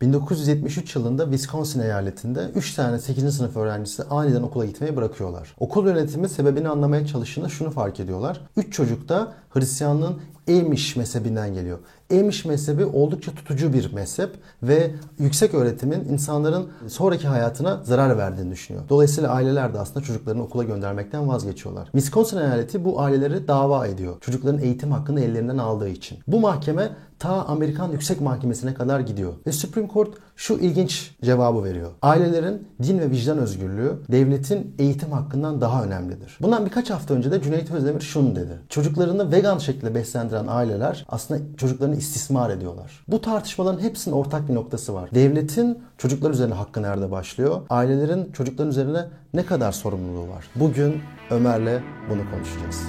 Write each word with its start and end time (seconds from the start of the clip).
1973 0.00 0.96
yılında 0.96 1.24
Wisconsin 1.24 1.80
eyaletinde 1.80 2.50
3 2.54 2.74
tane 2.74 2.98
8. 2.98 3.36
sınıf 3.36 3.56
öğrencisi 3.56 4.02
aniden 4.02 4.42
okula 4.42 4.64
gitmeyi 4.64 4.96
bırakıyorlar. 4.96 5.54
Okul 5.58 5.86
yönetimi 5.86 6.28
sebebini 6.28 6.68
anlamaya 6.68 7.06
çalıştığında 7.06 7.48
şunu 7.48 7.70
fark 7.70 8.00
ediyorlar. 8.00 8.40
3 8.56 8.72
çocuk 8.72 9.08
da 9.08 9.32
Hristiyanlığın 9.56 10.16
Amish 10.50 10.96
mezhebinden 10.96 11.54
geliyor. 11.54 11.78
Amish 12.12 12.44
mezhebi 12.44 12.84
oldukça 12.84 13.32
tutucu 13.32 13.72
bir 13.72 13.92
mezhep 13.92 14.30
ve 14.62 14.90
yüksek 15.18 15.54
öğretimin 15.54 16.04
insanların 16.04 16.68
sonraki 16.88 17.28
hayatına 17.28 17.80
zarar 17.84 18.18
verdiğini 18.18 18.50
düşünüyor. 18.50 18.84
Dolayısıyla 18.88 19.30
aileler 19.30 19.74
de 19.74 19.78
aslında 19.78 20.00
çocuklarını 20.00 20.42
okula 20.42 20.64
göndermekten 20.64 21.28
vazgeçiyorlar. 21.28 21.84
Wisconsin 21.84 22.38
eyaleti 22.38 22.84
bu 22.84 23.00
aileleri 23.00 23.48
dava 23.48 23.86
ediyor. 23.86 24.16
Çocukların 24.20 24.60
eğitim 24.60 24.92
hakkını 24.92 25.20
ellerinden 25.20 25.58
aldığı 25.58 25.88
için. 25.88 26.18
Bu 26.26 26.40
mahkeme 26.40 26.90
ta 27.18 27.44
Amerikan 27.44 27.92
Yüksek 27.92 28.20
Mahkemesi'ne 28.20 28.74
kadar 28.74 29.00
gidiyor. 29.00 29.32
Ve 29.46 29.52
Supreme 29.52 29.88
Court 29.88 30.08
şu 30.36 30.54
ilginç 30.54 31.16
cevabı 31.22 31.64
veriyor. 31.64 31.90
Ailelerin 32.02 32.68
din 32.82 32.98
ve 32.98 33.10
vicdan 33.10 33.38
özgürlüğü 33.38 33.92
devletin 34.10 34.74
eğitim 34.78 35.12
hakkından 35.12 35.60
daha 35.60 35.84
önemlidir. 35.84 36.38
Bundan 36.42 36.66
birkaç 36.66 36.90
hafta 36.90 37.14
önce 37.14 37.30
de 37.30 37.42
Cüneyt 37.42 37.70
Özdemir 37.70 38.00
şunu 38.00 38.36
dedi. 38.36 38.58
Çocuklarını 38.68 39.32
vegan 39.32 39.45
şekilde 39.54 39.94
beslendiren 39.94 40.46
aileler 40.48 41.06
aslında 41.08 41.40
çocuklarını 41.56 41.96
istismar 41.96 42.50
ediyorlar. 42.50 43.04
Bu 43.08 43.20
tartışmaların 43.20 43.80
hepsinin 43.82 44.14
ortak 44.14 44.48
bir 44.48 44.54
noktası 44.54 44.94
var. 44.94 45.10
Devletin 45.14 45.78
çocuklar 45.98 46.30
üzerine 46.30 46.54
hakkı 46.54 46.82
nerede 46.82 47.10
başlıyor? 47.10 47.60
Ailelerin 47.70 48.32
çocukların 48.32 48.70
üzerine 48.70 49.04
ne 49.34 49.46
kadar 49.46 49.72
sorumluluğu 49.72 50.28
var? 50.28 50.44
Bugün 50.56 51.00
Ömer'le 51.30 51.82
bunu 52.10 52.20
konuşacağız. 52.30 52.82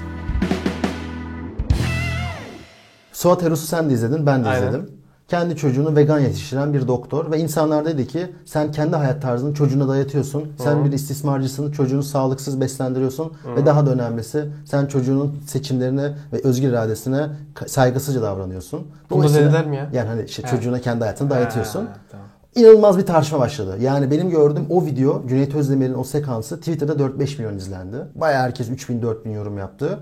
Suat 3.13 3.43
Eros'u 3.43 3.67
sen 3.67 3.89
de 3.89 3.93
izledin, 3.93 4.25
ben 4.25 4.43
de 4.43 4.49
Aynen. 4.49 4.67
izledim. 4.67 4.96
Kendi 5.27 5.55
çocuğunu 5.55 5.95
vegan 5.95 6.19
yetiştiren 6.19 6.73
bir 6.73 6.87
doktor 6.87 7.31
ve 7.31 7.39
insanlar 7.39 7.85
dedi 7.85 8.07
ki 8.07 8.31
sen 8.45 8.71
kendi 8.71 8.95
hayat 8.95 9.21
tarzını 9.21 9.53
çocuğuna 9.53 9.87
dayatıyorsun. 9.87 10.51
Sen 10.57 10.85
bir 10.85 10.91
istismarcısın, 10.91 11.71
çocuğunu 11.71 12.03
sağlıksız 12.03 12.61
beslendiriyorsun 12.61 13.33
ve 13.55 13.65
daha 13.65 13.85
da 13.85 13.91
önemlisi 13.91 14.49
sen 14.65 14.85
çocuğunun 14.85 15.39
seçimlerine 15.47 16.13
ve 16.33 16.41
özgür 16.43 16.69
iradesine 16.69 17.27
saygısızca 17.67 18.21
davranıyorsun. 18.21 18.87
Bunu 19.09 19.23
da 19.23 19.33
dediler 19.33 19.67
mi 19.67 19.75
ya? 19.75 19.89
Yani 19.93 20.07
hani 20.07 20.23
işte 20.23 20.43
çocuğuna 20.43 20.81
kendi 20.81 20.99
hayatını 20.99 21.29
dayatıyorsun. 21.29 21.85
Ha, 21.85 21.93
tamam. 22.11 22.27
İnanılmaz 22.55 22.97
bir 22.97 23.05
tartışma 23.05 23.39
başladı. 23.39 23.77
Yani 23.81 24.11
benim 24.11 24.29
gördüğüm 24.29 24.65
o 24.69 24.85
video 24.85 25.27
Cüneyt 25.27 25.55
Özdemir'in 25.55 25.93
o 25.93 26.03
sekansı 26.03 26.59
Twitter'da 26.59 26.93
4-5 26.93 27.37
milyon 27.37 27.57
izlendi. 27.57 27.97
Bayağı 28.15 28.41
herkes 28.43 28.69
3000-4000 28.69 29.33
yorum 29.33 29.57
yaptı. 29.57 29.99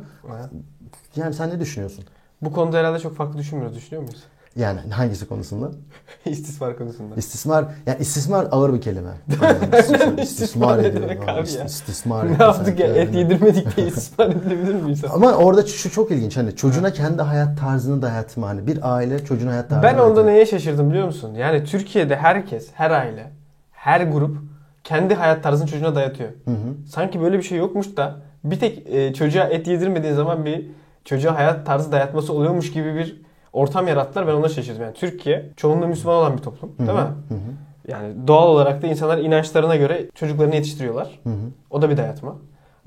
Yani 1.16 1.34
sen 1.34 1.50
ne 1.50 1.60
düşünüyorsun? 1.60 2.04
Bu 2.42 2.52
konuda 2.52 2.78
herhalde 2.78 3.00
çok 3.00 3.16
farklı 3.16 3.38
düşünmüyoruz. 3.38 3.78
Düşünüyor 3.78 4.04
muyuz? 4.04 4.24
Yani 4.56 4.80
hangisi 4.92 5.28
konusunda? 5.28 5.72
İstismar 6.26 6.78
konusunda. 6.78 7.16
İstismar, 7.16 7.66
yani 7.86 7.98
istismar 8.00 8.48
ağır 8.52 8.74
bir 8.74 8.82
kelime. 8.82 9.10
Yani 9.42 10.22
istismar, 10.22 10.80
ediyor. 10.80 11.66
istismar 11.66 12.40
ne 12.40 12.44
yaptık 12.44 12.80
ya? 12.80 12.88
Et 12.88 13.16
yedirmedik 13.16 13.78
diye 13.78 13.88
istismar 13.88 14.28
edilebilir 14.28 14.76
mi 14.76 14.92
insan? 14.92 15.10
Ama 15.14 15.32
orada 15.32 15.66
şu 15.68 15.92
çok 15.92 16.12
ilginç 16.12 16.38
hani 16.38 16.56
çocuğuna 16.56 16.94
kendi 16.94 17.22
hayat 17.22 17.60
tarzını 17.60 18.02
dayatma 18.02 18.48
hani 18.48 18.68
bir 18.68 18.96
aile 18.96 19.26
çocuğuna 19.26 19.52
hayat 19.52 19.70
tarzını 19.70 19.84
Ben 19.84 19.98
onda 19.98 20.24
neye 20.24 20.46
şaşırdım 20.46 20.90
biliyor 20.90 21.06
musun? 21.06 21.34
Yani 21.34 21.64
Türkiye'de 21.64 22.16
herkes, 22.16 22.70
her 22.74 22.92
aile, 22.92 23.32
her 23.72 24.02
grup 24.02 24.38
kendi 24.84 25.16
hayat 25.16 25.44
tarzını 25.44 25.68
çocuğuna 25.68 25.96
dayatıyor. 25.96 26.30
Hı 26.46 26.52
hı. 26.52 26.88
Sanki 26.90 27.22
böyle 27.22 27.38
bir 27.38 27.44
şey 27.44 27.58
yokmuş 27.58 27.98
da 27.98 28.16
bir 28.44 28.60
tek 28.60 28.88
e, 28.88 29.14
çocuğa 29.14 29.44
et 29.44 29.68
yedirmediğin 29.68 30.14
zaman 30.14 30.46
bir 30.46 30.68
çocuğa 31.06 31.36
hayat 31.36 31.66
tarzı 31.66 31.92
dayatması 31.92 32.34
oluyormuş 32.34 32.72
gibi 32.72 32.96
bir 32.96 33.25
ortam 33.56 33.88
yarattılar. 33.88 34.28
Ben 34.28 34.34
ona 34.34 34.50
şaşırdım. 34.50 34.82
Yani 34.82 34.94
Türkiye 34.94 35.50
çoğunluğu 35.58 35.88
Müslüman 35.88 36.16
olan 36.18 36.38
bir 36.38 36.42
toplum. 36.42 36.72
Değil 36.80 36.90
mi? 36.90 36.96
Hı 36.96 37.34
hı. 37.34 37.40
Yani 37.88 38.28
doğal 38.28 38.48
olarak 38.48 38.82
da 38.82 38.88
insanlar 38.88 39.18
inançlarına 39.18 39.76
göre 39.76 40.10
çocuklarını 40.16 40.56
yetiştiriyorlar. 40.56 41.20
Hı 41.24 41.30
hı. 41.30 41.50
O 41.70 41.82
da 41.82 41.90
bir 41.90 41.98
dayatma. 41.98 42.36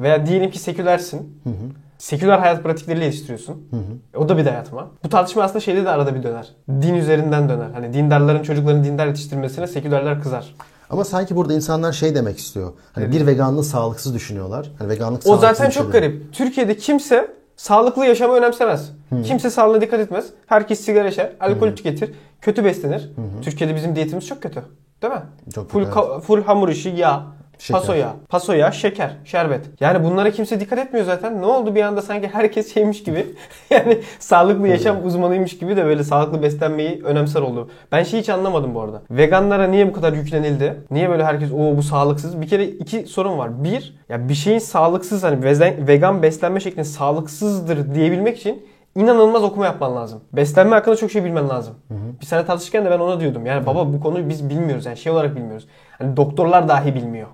Veya 0.00 0.26
diyelim 0.26 0.50
ki 0.50 0.58
sekülersin. 0.58 1.40
Hı 1.44 1.50
hı. 1.50 1.54
Seküler 1.98 2.38
hayat 2.38 2.62
pratikleriyle 2.62 3.04
yetiştiriyorsun. 3.04 3.54
Hı 3.70 3.76
hı. 3.76 4.18
O 4.22 4.28
da 4.28 4.38
bir 4.38 4.44
dayatma. 4.44 4.90
Bu 5.04 5.08
tartışma 5.08 5.42
aslında 5.42 5.60
şeyde 5.60 5.84
de 5.84 5.90
arada 5.90 6.14
bir 6.14 6.22
döner. 6.22 6.48
Din 6.68 6.94
üzerinden 6.94 7.48
döner. 7.48 7.70
Hani 7.74 7.92
dindarların 7.92 8.42
çocuklarını 8.42 8.84
dindar 8.84 9.06
yetiştirmesine 9.06 9.66
sekülerler 9.66 10.22
kızar. 10.22 10.54
Ama 10.90 11.04
sanki 11.04 11.36
burada 11.36 11.54
insanlar 11.54 11.92
şey 11.92 12.14
demek 12.14 12.38
istiyor. 12.38 12.72
Hani 12.92 13.04
Evet. 13.04 13.14
bir 13.14 13.26
veganlığı 13.26 13.64
sağlıksız 13.64 14.14
düşünüyorlar. 14.14 14.70
Hani 14.78 14.88
veganlık 14.88 15.26
O 15.26 15.36
zaten 15.36 15.70
çok 15.70 15.92
garip. 15.92 16.32
Türkiye'de 16.32 16.76
kimse 16.76 17.30
sağlıklı 17.62 18.06
yaşamı 18.06 18.34
önemsemez. 18.34 18.92
Kimse 19.24 19.50
sağlığına 19.50 19.80
dikkat 19.80 20.00
etmez. 20.00 20.26
Herkes 20.46 20.80
sigara 20.80 21.08
içer, 21.08 21.32
alkol 21.40 21.76
tüketir, 21.76 22.14
kötü 22.40 22.64
beslenir. 22.64 23.10
Türkiye'de 23.42 23.74
bizim 23.76 23.96
diyetimiz 23.96 24.26
çok 24.26 24.42
kötü. 24.42 24.62
Değil 25.02 25.14
mi? 25.14 25.20
Çok 25.54 25.70
full, 25.70 25.82
ka- 25.82 26.20
full 26.20 26.42
hamur 26.42 26.68
işi, 26.68 26.88
yağ, 26.88 27.22
Şeker. 27.58 27.80
paso 27.80 27.92
yağı, 27.92 28.12
paso 28.28 28.52
yağı, 28.52 28.72
şeker, 28.72 29.10
şerbet. 29.24 29.60
Yani 29.80 30.04
bunlara 30.04 30.30
kimse 30.30 30.60
dikkat 30.60 30.78
etmiyor 30.78 31.06
zaten. 31.06 31.42
Ne 31.42 31.46
oldu 31.46 31.74
bir 31.74 31.82
anda 31.82 32.02
sanki 32.02 32.28
herkes 32.28 32.74
şeymiş 32.74 33.02
gibi. 33.02 33.26
yani 33.70 33.98
sağlıklı 34.18 34.68
yaşam 34.68 35.06
uzmanıymış 35.06 35.58
gibi 35.58 35.76
de 35.76 35.84
böyle 35.84 36.04
sağlıklı 36.04 36.42
beslenmeyi 36.42 37.02
önemser 37.04 37.40
oldu. 37.40 37.70
Ben 37.92 38.02
şeyi 38.02 38.20
hiç 38.20 38.28
anlamadım 38.28 38.74
bu 38.74 38.80
arada. 38.80 39.02
Veganlara 39.10 39.66
niye 39.66 39.88
bu 39.88 39.92
kadar 39.92 40.12
yüklenildi? 40.12 40.80
Niye 40.90 41.10
böyle 41.10 41.24
herkes 41.24 41.52
o 41.52 41.76
bu 41.76 41.82
sağlıksız? 41.82 42.40
Bir 42.40 42.48
kere 42.48 42.66
iki 42.66 43.06
sorun 43.06 43.38
var. 43.38 43.64
Bir, 43.64 43.98
ya 44.08 44.28
bir 44.28 44.34
şeyin 44.34 44.58
sağlıksız 44.58 45.22
hani 45.22 45.44
vegan 45.88 46.22
beslenme 46.22 46.60
şeklinin 46.60 46.82
sağlıksızdır 46.82 47.94
diyebilmek 47.94 48.38
için 48.38 48.62
inanılmaz 48.96 49.42
okuma 49.42 49.64
yapman 49.66 49.96
lazım. 49.96 50.20
Beslenme 50.32 50.74
hakkında 50.74 50.96
çok 50.96 51.10
şey 51.10 51.24
bilmen 51.24 51.48
lazım. 51.48 51.74
Bir 52.20 52.26
sene 52.26 52.46
tartışırken 52.46 52.84
de 52.84 52.90
ben 52.90 52.98
ona 52.98 53.20
diyordum. 53.20 53.46
Yani 53.46 53.66
baba 53.66 53.92
bu 53.92 54.00
konuyu 54.00 54.28
biz 54.28 54.48
bilmiyoruz. 54.50 54.86
Yani 54.86 54.96
şey 54.96 55.12
olarak 55.12 55.36
bilmiyoruz. 55.36 55.66
Hani 55.98 56.16
doktorlar 56.16 56.68
dahi 56.68 56.94
bilmiyor. 56.94 57.28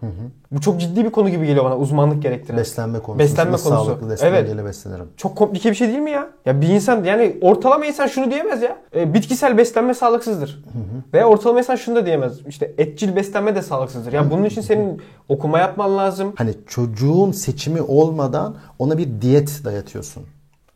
Bu 0.53 0.61
çok 0.61 0.81
ciddi 0.81 1.05
bir 1.05 1.11
konu 1.11 1.29
gibi 1.29 1.47
geliyor 1.47 1.65
bana 1.65 1.77
uzmanlık 1.77 2.23
gerektiren. 2.23 2.59
Beslenme 2.59 2.99
konusu. 2.99 3.19
Beslenme 3.19 3.51
konusu. 3.51 3.69
Sağlıklı 3.69 4.11
beslenmeyle 4.11 4.51
Evet. 4.51 4.65
beslenirim. 4.65 5.07
Çok 5.17 5.37
komplike 5.37 5.71
bir 5.71 5.75
şey 5.75 5.89
değil 5.89 5.99
mi 5.99 6.11
ya? 6.11 6.27
Ya 6.47 6.61
bir 6.61 6.69
insan 6.69 7.05
yani 7.05 7.37
ortalama 7.43 7.87
insan 7.87 8.07
şunu 8.07 8.31
diyemez 8.31 8.63
ya. 8.63 8.77
E, 8.97 9.15
bitkisel 9.15 9.59
beslenme 9.59 9.95
sağlıksızdır. 9.95 10.65
Veya 11.15 11.27
ortalama 11.27 11.59
insan 11.61 11.77
şunu 11.77 11.97
da 11.97 12.07
diyemez. 12.07 12.47
İşte 12.47 12.75
etçil 12.79 13.17
beslenme 13.17 13.55
de 13.55 13.63
sağlıksızdır. 13.63 14.13
Ya 14.13 14.31
bunun 14.31 14.45
için 14.45 14.61
senin 14.61 15.03
okuma 15.29 15.59
yapman 15.59 15.97
lazım. 15.99 16.33
Hani 16.37 16.55
çocuğun 16.67 17.33
seçimi 17.33 17.83
olmadan 17.83 18.57
ona 18.79 18.99
bir 18.99 19.09
diyet 19.23 19.61
dayatıyorsun. 19.65 20.23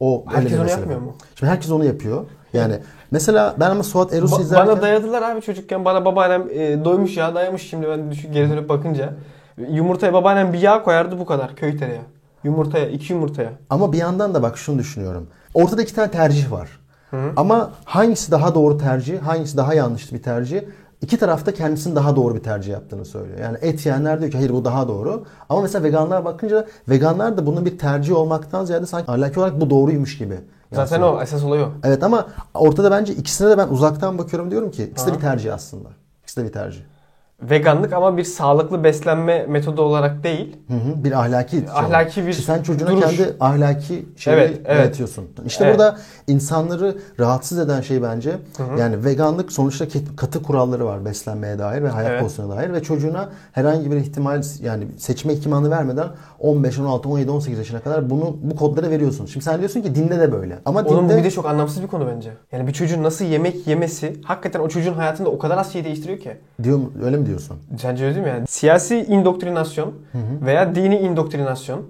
O 0.01 0.25
Herkes 0.29 0.53
onu 0.53 0.63
mesele 0.63 0.81
yapmıyor 0.81 1.01
mu? 1.01 1.15
Şimdi 1.35 1.53
herkes 1.53 1.71
onu 1.71 1.85
yapıyor. 1.85 2.25
Yani 2.53 2.79
mesela 3.11 3.55
ben 3.61 3.71
ama 3.71 3.83
Suat 3.83 4.13
Eros'u 4.15 4.37
Ba- 4.37 4.43
izlerken... 4.43 4.69
Bana 4.69 4.83
dayadılar 4.83 5.23
abi 5.23 5.41
çocukken. 5.41 5.85
Bana 5.85 6.05
babaannem 6.05 6.49
e, 6.51 6.85
doymuş 6.85 7.17
ya 7.17 7.35
dayamış 7.35 7.71
şimdi 7.71 7.89
ben 7.89 8.11
düşün 8.11 8.33
geri 8.33 8.51
dönüp 8.51 8.69
bakınca. 8.69 9.15
Yumurtaya 9.71 10.13
babaannem 10.13 10.53
bir 10.53 10.59
yağ 10.59 10.83
koyardı 10.83 11.19
bu 11.19 11.27
kadar 11.27 11.57
köy 11.57 11.77
tereyağı. 11.77 12.05
Yumurtaya, 12.45 12.89
iki 12.89 13.13
yumurtaya. 13.13 13.53
Ama 13.71 13.93
bir 13.93 13.99
yandan 13.99 14.35
da 14.35 14.43
bak 14.43 14.59
şunu 14.59 14.79
düşünüyorum. 14.79 15.29
Ortada 15.55 15.83
iki 15.83 15.95
tane 15.95 16.11
tercih 16.11 16.53
var. 16.53 16.69
Ama 17.37 17.71
hangisi 17.85 18.33
daha 18.33 18.55
doğru 18.55 18.79
tercih, 18.79 19.23
hangisi 19.23 19.57
daha 19.57 19.75
yanlış 19.75 20.13
bir 20.13 20.23
tercih? 20.23 20.61
İki 21.03 21.19
tarafta 21.19 21.55
kendisinin 21.55 21.97
daha 21.97 22.17
doğru 22.17 22.35
bir 22.35 22.43
tercih 22.43 22.73
yaptığını 22.73 23.05
söylüyor. 23.05 23.39
Yani 23.39 23.59
et 23.61 23.87
yiyenler 23.87 24.21
diyor 24.21 24.31
ki 24.31 24.37
hayır 24.37 24.51
bu 24.51 24.65
daha 24.65 24.89
doğru. 24.89 25.25
Ama 25.49 25.63
mesela 25.63 25.85
veganlar 25.85 26.25
bakınca 26.25 26.67
veganlar 26.89 27.37
da 27.37 27.47
bunun 27.47 27.65
bir 27.65 27.79
tercih 27.79 28.17
olmaktan 28.17 28.65
ziyade 28.65 28.87
sanki 28.87 29.11
ahlaki 29.11 29.41
olarak 29.41 29.61
bu 29.61 29.71
doğruymuş 29.71 30.19
gibi. 30.19 30.41
Zaten 30.73 31.03
o 31.03 31.23
esas 31.23 31.45
olay 31.45 31.63
o. 31.63 31.69
Evet 31.85 32.03
ama 32.03 32.27
ortada 32.55 32.91
bence 32.91 33.15
ikisine 33.15 33.51
de 33.51 33.59
ben 33.59 33.69
uzaktan 33.69 34.19
bakıyorum 34.19 34.51
diyorum 34.51 34.71
ki 34.71 34.85
ikisi 34.85 35.07
de 35.07 35.13
bir 35.13 35.21
tercih 35.21 35.55
aslında. 35.55 35.89
İkisi 36.23 36.41
de 36.41 36.45
bir 36.45 36.53
tercih. 36.53 36.81
Veganlık 37.43 37.93
ama 37.93 38.17
bir 38.17 38.25
sağlıklı 38.25 38.85
beslenme 38.85 39.47
metodu 39.47 39.83
olarak 39.83 40.25
değil. 40.25 40.57
Hı 40.69 40.75
hı, 40.75 41.05
bir 41.05 41.13
ahlaki 41.13 41.57
şey 41.57 41.65
Ahlaki 41.75 42.21
var. 42.21 42.27
bir 42.27 42.33
İşte 42.33 42.43
sen 42.43 42.63
çocuğuna 42.63 42.91
duruş. 42.91 43.01
kendi 43.17 43.37
ahlaki 43.41 44.07
şeyi 44.17 44.35
Evet, 44.35 44.61
evet. 44.65 44.81
öğretiyorsun. 44.87 45.25
İşte 45.47 45.65
Evet. 45.65 45.75
burada 45.79 45.97
insanları 46.27 46.99
rahatsız 47.21 47.59
eden 47.59 47.81
şey 47.81 48.03
bence 48.03 48.33
yani 48.79 49.05
veganlık 49.05 49.53
sonuçta 49.53 49.85
katı 50.17 50.43
kuralları 50.43 50.87
var 50.87 51.05
beslenmeye 51.05 51.59
dair 51.59 51.83
ve 51.83 51.89
hayat 51.89 52.11
Evet. 52.11 52.23
pozisyonuna 52.23 52.57
dair 52.57 52.73
ve 52.73 52.83
çocuğuna 52.83 53.29
herhangi 53.53 53.91
bir 53.91 53.97
ihtimal 53.97 54.43
yani 54.63 54.85
seçme 54.97 55.33
ihtimalini 55.33 55.71
vermeden 55.71 56.07
15, 56.41 56.79
16, 56.79 57.09
17, 57.09 57.31
18 57.31 57.59
yaşına 57.59 57.81
kadar 57.81 58.11
bunu 58.11 58.37
bu 58.43 58.57
kodları 58.57 58.91
veriyorsun. 58.91 59.27
Şimdi 59.27 59.45
sen 59.45 59.59
diyorsun 59.59 59.81
ki 59.83 59.95
dinde 59.95 60.19
de 60.21 60.33
böyle. 60.33 60.59
Ama 60.65 60.81
Onun 60.81 60.89
bu 60.99 61.03
dinde 61.11 61.19
bir 61.19 61.25
de 61.25 61.31
çok 61.31 61.47
anlamsız 61.47 61.83
bir 61.83 61.89
konu 61.89 62.07
bence. 62.15 62.31
Yani 62.53 62.67
bir 62.67 62.73
çocuğun 62.73 63.03
nasıl 63.03 63.25
yemek 63.25 63.67
yemesi 63.67 64.17
hakikaten 64.25 64.61
o 64.61 64.69
çocuğun 64.69 64.95
hayatında 64.95 65.29
o 65.31 65.39
kadar 65.39 65.59
az 65.59 65.73
şey 65.73 65.85
değiştiriyor 65.85 66.19
ki. 66.19 66.37
diyor 66.63 66.79
öyle 67.05 67.17
mi 67.17 67.27
diyorsun? 67.29 67.57
Sence 67.81 68.05
öyle 68.05 68.15
değil 68.15 68.27
mi 68.27 68.31
yani? 68.33 68.47
Siyasi 68.47 68.97
indoktrinasyon 68.97 69.93
veya 70.47 70.75
dini 70.75 70.99
indoktrinasyon 70.99 71.83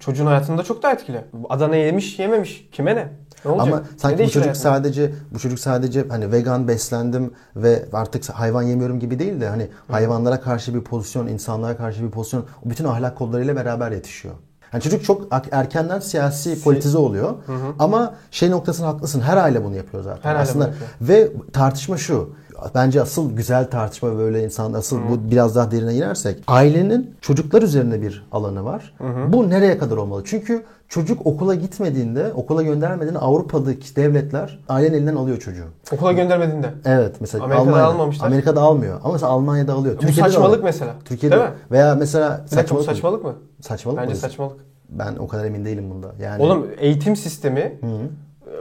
çocuğun 0.00 0.26
hayatında 0.26 0.62
çok 0.62 0.82
daha 0.82 0.92
etkili. 0.92 1.20
Adana 1.48 1.76
yemiş 1.76 2.18
yememiş. 2.18 2.68
Kime 2.72 2.96
ne? 2.96 3.08
Ne 3.44 3.50
olacak? 3.50 3.74
Ama 3.74 3.82
sanki 3.96 4.22
Ne 4.22 4.26
bu 4.26 4.30
çocuk 4.30 4.42
hayatında? 4.42 4.62
sadece 4.62 5.12
bu 5.34 5.38
çocuk 5.38 5.58
sadece 5.58 6.04
hani 6.08 6.32
vegan 6.32 6.68
beslendim 6.68 7.32
ve 7.56 7.84
artık 7.92 8.28
hayvan 8.30 8.62
yemiyorum 8.62 9.00
gibi 9.00 9.18
değil 9.18 9.40
de 9.40 9.48
hani 9.48 9.68
hayvanlara 9.90 10.40
karşı 10.40 10.74
bir 10.74 10.80
pozisyon, 10.80 11.26
insanlara 11.26 11.76
karşı 11.76 12.04
bir 12.04 12.10
pozisyon 12.10 12.44
bütün 12.64 12.84
ahlak 12.84 13.16
kodlarıyla 13.18 13.56
beraber 13.56 13.90
yetişiyor. 13.92 14.34
Yani 14.72 14.82
çocuk 14.82 15.04
çok 15.04 15.28
erkenden 15.52 16.00
siyasi 16.00 16.62
politize 16.62 16.98
oluyor. 16.98 17.34
Ama 17.78 18.14
şey 18.30 18.50
noktasında 18.50 18.86
haklısın. 18.88 19.20
Her 19.20 19.36
aile 19.36 19.64
bunu 19.64 19.76
yapıyor 19.76 20.02
zaten. 20.02 20.30
Her 20.30 20.36
Aslında 20.36 20.64
bunu 20.64 20.72
yapıyor. 20.74 20.90
ve 21.00 21.50
tartışma 21.52 21.96
şu. 21.96 22.30
Bence 22.74 23.02
asıl 23.02 23.36
güzel 23.36 23.70
tartışma 23.70 24.18
böyle 24.18 24.44
insan 24.44 24.72
asıl 24.72 24.98
bu 25.10 25.30
biraz 25.30 25.56
daha 25.56 25.70
derine 25.70 25.94
inersek 25.94 26.42
ailenin 26.48 27.14
çocuklar 27.20 27.62
üzerinde 27.62 28.02
bir 28.02 28.26
alanı 28.32 28.64
var. 28.64 28.94
Bu 29.28 29.50
nereye 29.50 29.78
kadar 29.78 29.96
olmalı? 29.96 30.22
Çünkü 30.24 30.64
çocuk 30.88 31.26
okula 31.26 31.54
gitmediğinde, 31.54 32.32
okula 32.32 32.62
göndermediğinde 32.62 33.18
Avrupa'daki 33.18 33.96
devletler 33.96 34.58
ailenin 34.68 34.94
elinden 34.96 35.16
alıyor 35.16 35.38
çocuğu. 35.38 35.64
Okula 35.92 36.12
göndermediğinde. 36.12 36.70
Evet 36.84 37.16
mesela 37.20 37.44
Amerika'da 37.44 37.68
Almanya'da, 37.68 37.88
almamışlar. 37.88 38.26
Amerika'da 38.26 38.60
almıyor 38.60 39.00
ama 39.04 39.12
mesela 39.12 39.32
Almanya'da 39.32 39.72
alıyor. 39.74 39.94
Bu 39.96 40.00
Türkiye'de 40.00 40.28
saçmalık 40.30 40.48
alıyor. 40.50 40.64
mesela. 40.64 40.94
Türkiye'de 41.04 41.36
Değil 41.36 41.48
mi? 41.48 41.54
veya 41.70 41.94
mesela 41.94 42.28
Bir 42.30 42.36
dakika 42.38 42.56
saçmalık, 42.56 42.86
mı? 42.88 42.94
saçmalık 42.94 43.24
mı? 43.24 43.34
Saçmalık 43.60 43.98
Bence 43.98 44.12
mı? 44.12 44.18
saçmalık. 44.18 44.56
Ben 44.88 45.16
o 45.16 45.28
kadar 45.28 45.44
emin 45.44 45.64
değilim 45.64 45.90
bunda. 45.90 46.12
Yani 46.22 46.42
Oğlum 46.42 46.66
eğitim 46.78 47.16
sistemi 47.16 47.78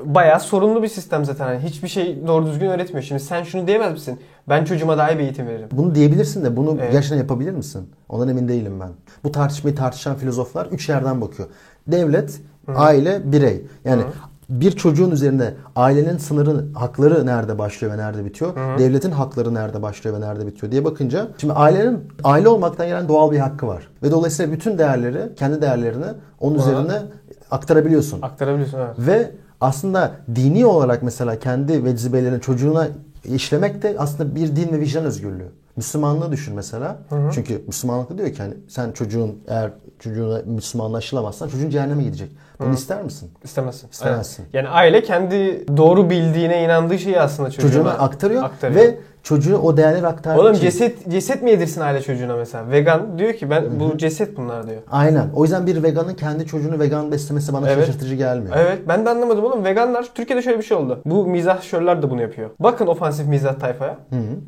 bayağı 0.06 0.39
sorunlu 0.39 0.83
bir 0.83 0.88
sistem 0.88 1.25
zaten. 1.25 1.53
Yani 1.53 1.63
hiçbir 1.63 1.88
şey 1.88 2.27
doğru 2.27 2.45
düzgün 2.45 2.68
öğretmiyor. 2.68 3.03
Şimdi 3.03 3.21
sen 3.21 3.44
şunu 3.44 3.68
diyemez 3.68 3.92
misin? 3.92 4.19
Ben 4.50 4.65
çocuğuma 4.65 4.97
daha 4.97 5.12
iyi 5.12 5.18
bir 5.19 5.24
eğitim 5.24 5.47
veririm. 5.47 5.69
Bunu 5.71 5.95
diyebilirsin 5.95 6.44
de 6.44 6.57
bunu 6.57 6.77
Evet. 6.80 6.92
gerçekten 6.92 7.18
yapabilir 7.18 7.51
misin? 7.51 7.89
Ondan 8.09 8.27
emin 8.27 8.47
değilim 8.47 8.80
ben. 8.80 8.89
Bu 9.24 9.31
tartışmayı 9.31 9.75
tartışan 9.75 10.15
filozoflar 10.15 10.65
üç 10.65 10.89
yerden 10.89 11.21
bakıyor. 11.21 11.50
Devlet, 11.88 12.42
aile, 12.68 13.31
birey. 13.31 13.65
Yani 13.86 14.03
bir 14.50 14.71
çocuğun 14.71 15.12
üzerinde 15.12 15.53
ailenin 15.75 16.18
sınırı, 16.18 16.65
hakları 16.74 17.25
nerede 17.25 17.57
başlıyor 17.57 17.94
ve 17.94 17.97
nerede 17.97 18.25
bitiyor? 18.25 18.53
Devletin 18.77 19.12
hakları 19.12 19.53
nerede 19.53 19.81
başlıyor 19.81 20.18
ve 20.18 20.21
nerede 20.21 20.47
bitiyor 20.47 20.71
diye 20.71 20.86
bakınca 20.86 21.27
şimdi 21.38 21.53
ailenin 21.53 22.00
aile 22.24 22.47
olmaktan 22.47 22.88
gelen 22.88 23.07
doğal 23.07 23.31
bir 23.31 23.39
hakkı 23.39 23.68
var. 23.68 23.88
Ve 24.03 24.12
dolayısıyla 24.12 24.51
bütün 24.51 24.77
değerleri, 24.77 25.36
kendi 25.36 25.62
değerlerini 25.62 26.06
onun 26.39 26.59
üzerine 26.59 27.01
aktarabiliyorsun. 27.51 28.21
Aktarabiliyorsun 28.21 28.80
evet. 28.80 28.95
Ve 29.00 29.31
aslında 29.65 30.12
dini 30.35 30.65
olarak 30.65 31.03
mesela 31.03 31.39
kendi 31.39 31.85
vecibelerini 31.85 32.41
çocuğuna 32.41 32.88
işlemek 33.23 33.81
de 33.83 33.95
aslında 34.00 34.35
bir 34.35 34.56
din 34.56 34.71
ve 34.71 34.79
vicdan 34.79 35.06
özgürlüğü. 35.06 35.51
Müslümanlığı 35.75 36.31
düşün 36.31 36.56
mesela. 36.56 36.97
Çünkü 37.33 37.62
Müslümanlık 37.67 38.17
diyor 38.17 38.29
ki 38.29 38.41
hani 38.41 38.53
sen 38.67 38.91
çocuğun 38.91 39.39
eğer 39.47 39.71
çocuğuna 40.00 40.41
Müslümanlaşılamazsan 40.45 41.47
çocuğun 41.50 41.69
cehenneme 41.69 42.03
gidecek. 42.03 42.29
Bunu 42.59 42.73
ister 42.73 43.03
misin? 43.03 43.31
İstemezsin. 43.44 43.88
İstemezsin. 43.91 44.44
Evet. 44.44 44.53
Yani 44.53 44.67
aile 44.69 45.03
kendi 45.03 45.65
doğru 45.77 46.09
bildiğine 46.09 46.63
inandığı 46.63 47.00
şeyi 47.00 47.19
aslında 47.21 47.51
çocuğuna, 47.51 47.71
Çocuğuna 47.71 47.91
aktarıyor, 47.91 48.44
aktarıyor. 48.44 48.81
ve 48.81 48.97
çocuğu 49.25 49.57
o 49.57 49.77
değerleri 49.77 50.07
aktarmak 50.07 50.42
Oğlum 50.44 50.54
için- 50.54 50.62
ceset 50.62 51.10
ceset 51.12 51.44
mi 51.44 51.51
yedirsin 51.51 51.81
aile 51.81 52.01
çocuğuna 52.01 52.36
mesela? 52.36 52.69
Vegan 52.72 53.19
diyor 53.19 53.33
ki 53.33 53.50
ben 53.50 53.80
bu 53.80 53.98
ceset 53.98 54.38
bunlar 54.38 54.68
diyor. 54.68 54.81
Aynen. 54.92 55.30
O 55.36 55.44
yüzden 55.44 55.68
bir 55.68 55.83
veganın 55.83 56.13
kendi 56.13 56.45
çocuğunu 56.45 56.80
vegan 56.80 57.12
beslemesi 57.12 57.54
bana 57.54 57.69
Evet. 57.72 57.86
şaşırtıcı 57.86 58.16
gelmiyor. 58.16 58.56
Evet 58.60 58.80
ben 58.88 59.06
de 59.06 59.10
anlamadım 59.10 59.44
oğlum. 59.45 59.63
Veganlar 59.66 60.06
Türkiye'de 60.16 60.42
şöyle 60.42 60.57
bir 60.57 60.63
şey 60.63 60.77
oldu. 60.77 61.01
Bu 61.06 61.27
mizahşörler 61.27 62.01
de 62.04 62.10
bunu 62.10 62.22
yapıyor. 62.22 62.50
Bakın 62.60 62.88
ofansif 62.88 63.27
mizah 63.27 63.54
tayfaya. 63.60 63.98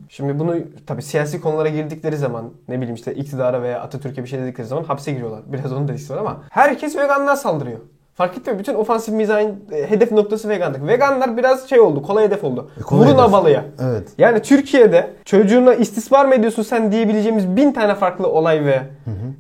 Şimdi 0.10 0.40
bunu 0.40 0.56
tabii 0.88 1.02
siyasi 1.02 1.42
konulara 1.42 1.70
girdikleri 1.70 2.18
zaman 2.18 2.46
ne 2.68 2.78
bileyim 2.78 2.96
işte 2.96 3.14
iktidara 3.16 3.62
veya 3.62 3.82
Atatürk'e 3.82 4.24
bir 4.24 4.28
şey 4.30 4.40
dedikleri 4.40 4.68
zaman 4.68 4.84
hapse 4.84 5.12
giriyorlar. 5.12 5.42
Biraz 5.48 5.74
onun 5.74 5.88
da 5.88 5.92
etkisi 5.92 6.14
var 6.14 6.18
ama 6.20 6.38
herkes 6.50 6.98
veganlığa 6.98 7.36
saldırıyor. 7.36 7.80
Fark 8.18 8.38
etti 8.38 8.52
mi? 8.52 8.60
Bütün 8.60 8.74
ofansif 8.74 9.14
mizahın 9.14 9.56
e, 9.72 9.90
hedef 9.90 10.12
noktası 10.12 10.50
veganlık. 10.50 10.88
Veganlar 10.88 11.38
biraz 11.38 11.70
şey 11.70 11.80
oldu, 11.80 12.02
kolay 12.02 12.26
hedef 12.26 12.44
oldu. 12.44 12.70
E, 12.80 12.82
kolay 12.82 13.02
Vurun 13.02 13.14
hedef. 13.14 13.26
abalıya. 13.30 13.64
Evet. 13.82 14.08
Yani 14.18 14.42
Türkiye'de 14.42 15.10
çocuğuna 15.26 15.74
istismar 15.74 16.26
mı 16.26 16.36
ediyorsun 16.36 16.64
sen 16.64 16.92
diyebileceğimiz 16.92 17.56
bin 17.56 17.72
tane 17.72 17.96
farklı 17.96 18.28
olay 18.28 18.66
ve 18.66 18.82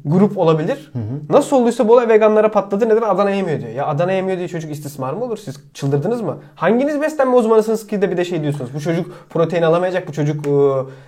grup 0.05 0.37
olabilir. 0.37 0.91
Nasıl 1.29 1.55
olduysa 1.55 1.87
bu 1.87 1.93
olay 1.93 2.09
veganlara 2.09 2.51
patladı. 2.51 2.89
Neden? 2.89 3.01
Adana 3.01 3.29
yemiyor 3.29 3.59
diyor. 3.59 3.71
Ya 3.71 3.87
Adana 3.87 4.11
yemiyor 4.11 4.37
diye 4.37 4.47
çocuk 4.47 4.71
istismar 4.71 5.13
mı 5.13 5.23
olur? 5.25 5.37
Siz 5.37 5.55
çıldırdınız 5.73 6.21
mı? 6.21 6.37
Hanginiz 6.55 7.01
beslenme 7.01 7.35
uzmanısınız 7.35 7.87
ki 7.87 8.01
de 8.01 8.11
bir 8.11 8.17
de 8.17 8.25
şey 8.25 8.41
diyorsunuz. 8.41 8.73
Bu 8.73 8.79
çocuk 8.79 9.11
protein 9.29 9.61
alamayacak. 9.61 10.07
Bu 10.07 10.11
çocuk 10.13 10.47
e, 10.47 10.51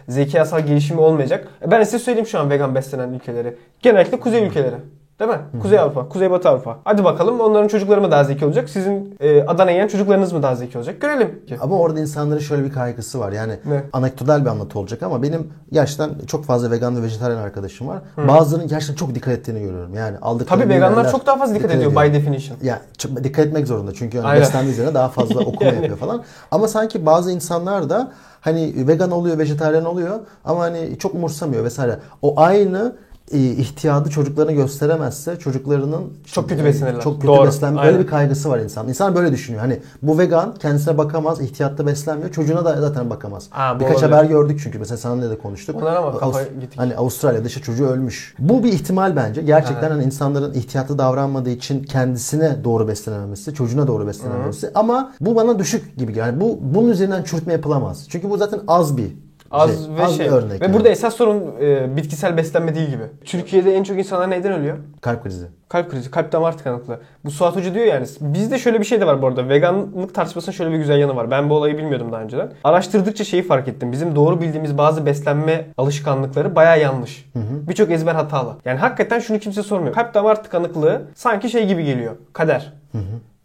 zekasal 0.07 0.59
gelişimi 0.59 1.01
olmayacak. 1.01 1.47
E, 1.67 1.71
Ben 1.71 1.83
size 1.83 1.99
söyleyeyim 1.99 2.27
şu 2.27 2.39
an 2.39 2.49
vegan 2.49 2.75
beslenen 2.75 3.13
ülkeleri. 3.13 3.55
Genellikle 3.81 4.19
kuzey 4.19 4.43
ülkeleri. 4.45 4.75
Değil 5.19 5.31
mi? 5.31 5.37
Kuzey 5.61 5.79
Avrupa, 5.79 6.09
Kuzeybatı 6.09 6.49
Avrupa. 6.49 6.77
Hadi 6.83 7.03
bakalım 7.03 7.39
onların 7.39 7.67
çocukları 7.67 8.01
mı 8.01 8.11
daha 8.11 8.23
zeki 8.23 8.45
olacak? 8.45 8.69
Sizin 8.69 9.15
e, 9.19 9.43
Adana 9.43 9.71
yiyen 9.71 9.87
çocuklarınız 9.87 10.33
mı 10.33 10.43
daha 10.43 10.55
zeki 10.55 10.77
olacak? 10.77 11.01
Görelim. 11.01 11.39
Ama 11.61 11.79
orada 11.79 11.99
insanların 11.99 12.39
şöyle 12.39 12.63
bir 12.63 12.71
kaygısı 12.73 13.19
var. 13.19 13.31
Yani 13.31 13.53
Ne? 13.65 13.83
anekdotal 13.93 14.41
bir 14.41 14.49
anlatı 14.49 14.79
olacak 14.79 15.03
ama 15.03 15.23
benim 15.23 15.47
gerçekten 15.71 16.09
çok 16.27 16.45
fazla 16.45 16.71
vegan 16.71 16.97
ve 16.97 17.03
vejetaryen 17.03 17.37
arkadaşım 17.37 17.87
var. 17.87 17.97
Bazılarının 18.17 18.67
gerçekten 18.67 18.95
çok 18.95 19.15
dikkat 19.15 19.33
ettiğini 19.33 19.59
görüyorum. 19.61 19.93
Yani 19.93 20.17
aldıkları 20.17 20.59
Tabii 20.61 20.73
veganlar 20.73 21.11
çok 21.11 21.25
daha 21.25 21.37
fazla 21.37 21.55
dikkat, 21.55 21.71
ediyor 21.71 21.91
by 21.91 22.13
definition. 22.13 22.57
Ya 22.63 22.81
çok 22.97 23.23
dikkat 23.23 23.45
etmek 23.45 23.67
zorunda 23.67 23.93
çünkü 23.93 24.21
Aynen. 24.21 24.41
beslenme 24.41 24.71
üzerine 24.71 24.93
daha 24.93 25.09
fazla 25.09 25.39
okuma 25.45 25.65
Yani. 25.69 25.75
yapıyor 25.75 25.97
falan. 25.97 26.23
Ama 26.51 26.67
sanki 26.67 27.05
bazı 27.05 27.31
insanlar 27.31 27.89
da 27.89 28.11
hani 28.41 28.87
vegan 28.87 29.11
oluyor, 29.11 29.37
vejetaryen 29.37 29.85
oluyor 29.85 30.19
ama 30.45 30.59
hani 30.61 30.97
çok 30.99 31.15
umursamıyor 31.15 31.63
vesaire. 31.63 31.99
O 32.21 32.33
aynı 32.39 32.95
ihtiyadı 33.37 34.09
çocuklarına 34.09 34.51
gösteremezse 34.51 35.39
çocuklarının 35.39 36.13
Çok 36.25 36.49
kötü 36.49 36.63
beslenirler. 36.65 37.01
Çok 37.01 37.15
kötü 37.15 37.27
Doğru, 37.27 37.47
beslenme. 37.47 37.79
aynen. 37.79 37.93
Öyle 37.93 38.03
bir 38.03 38.09
kaygısı 38.09 38.49
var 38.49 38.59
insan. 38.59 38.87
İnsan 38.89 39.15
böyle 39.15 39.31
düşünüyor. 39.31 39.61
Hani 39.61 39.79
bu 40.01 40.19
vegan 40.19 40.53
kendisine 40.59 40.97
bakamaz, 40.97 41.41
ihtiyatlı 41.41 41.87
beslenmiyor. 41.87 42.31
Çocuğuna 42.31 42.65
da 42.65 42.81
zaten 42.81 43.09
bakamaz. 43.09 43.49
Bu 43.75 43.79
Birkaç 43.79 43.97
olabilir. 43.97 44.11
haber 44.11 44.23
gördük 44.25 44.59
çünkü 44.63 44.79
mesela 44.79 44.97
seninle 44.97 45.29
de 45.29 45.37
konuştuk. 45.37 45.75
Bunlar 45.81 45.95
ama 45.95 46.07
Avust-. 46.07 46.49
Hani 46.75 46.95
Avustralya'da 46.95 47.47
işte 47.47 47.61
çocuğu 47.61 47.87
ölmüş. 47.87 48.35
Bu 48.39 48.63
bir 48.63 48.73
ihtimal 48.73 49.15
bence. 49.15 49.41
Gerçekten 49.41 49.91
hani 49.91 50.03
insanların 50.03 50.53
ihtiyatlı 50.53 50.97
davranmadığı 50.97 51.49
için 51.49 51.83
kendisine 51.83 52.63
doğru 52.63 52.87
beslenememesi, 52.87 53.53
çocuğuna 53.53 53.87
doğru 53.87 54.07
beslenememesi. 54.07 54.71
Ama 54.75 55.11
bu 55.21 55.35
bana 55.35 55.59
düşük 55.59 55.97
gibi. 55.97 56.17
Yani 56.17 56.41
bu 56.41 56.59
bunun 56.61 56.89
üzerinden 56.89 57.23
çürütme 57.23 57.53
yapılamaz. 57.53 58.05
Çünkü 58.09 58.29
bu 58.29 58.37
zaten 58.37 58.59
az 58.67 58.97
bir 58.97 59.28
Az 59.51 59.85
şey, 59.85 59.95
ve 59.95 60.03
az 60.03 60.17
şey. 60.17 60.27
örnek. 60.27 60.61
ve 60.61 60.65
yani. 60.65 60.73
burada 60.73 60.89
esas 60.89 61.15
sorun 61.15 61.43
e, 61.61 61.97
bitkisel 61.97 62.37
beslenme 62.37 62.75
değil 62.75 62.89
gibi. 62.89 63.03
Türkiye'de 63.25 63.75
en 63.75 63.83
çok 63.83 63.97
insanlar 63.97 64.29
neyden 64.29 64.53
ölüyor? 64.53 64.77
kalp 65.01 65.23
krizi. 65.23 65.45
Kalp 65.69 65.91
krizi, 65.91 66.11
kalp 66.11 66.31
damar 66.31 66.57
tıkanıklığı. 66.57 66.99
Bu 67.25 67.31
Suat 67.31 67.55
Hoca 67.55 67.73
diyor 67.73 67.85
yani. 67.85 68.07
Bizde 68.21 68.59
şöyle 68.59 68.79
bir 68.79 68.85
şey 68.85 69.01
de 69.01 69.07
var 69.07 69.21
bu 69.21 69.27
arada. 69.27 69.49
Veganlık 69.49 70.15
tartışmasının 70.15 70.55
şöyle 70.55 70.71
bir 70.71 70.77
güzel 70.77 70.99
yanı 70.99 71.15
var. 71.15 71.31
Ben 71.31 71.49
bu 71.49 71.53
olayı 71.53 71.77
bilmiyordum 71.77 72.11
daha 72.11 72.21
önceden. 72.21 72.51
Araştırdıkça 72.63 73.23
şeyi 73.23 73.43
fark 73.43 73.67
ettim. 73.67 73.91
Bizim 73.91 74.15
doğru 74.15 74.41
bildiğimiz 74.41 74.77
bazı 74.77 75.05
beslenme 75.05 75.65
alışkanlıkları 75.77 76.55
baya 76.55 76.75
yanlış. 76.75 77.25
Birçok 77.69 77.91
ezber 77.91 78.15
hatalı. 78.15 78.55
Yani 78.65 78.79
hakikaten 78.79 79.19
şunu 79.19 79.39
kimse 79.39 79.63
sormuyor. 79.63 79.95
Kalp 79.95 80.13
damar 80.13 80.43
tıkanıklığı 80.43 81.01
sanki 81.15 81.49
şey 81.49 81.67
gibi 81.67 81.85
geliyor. 81.85 82.15
Kader. 82.33 82.73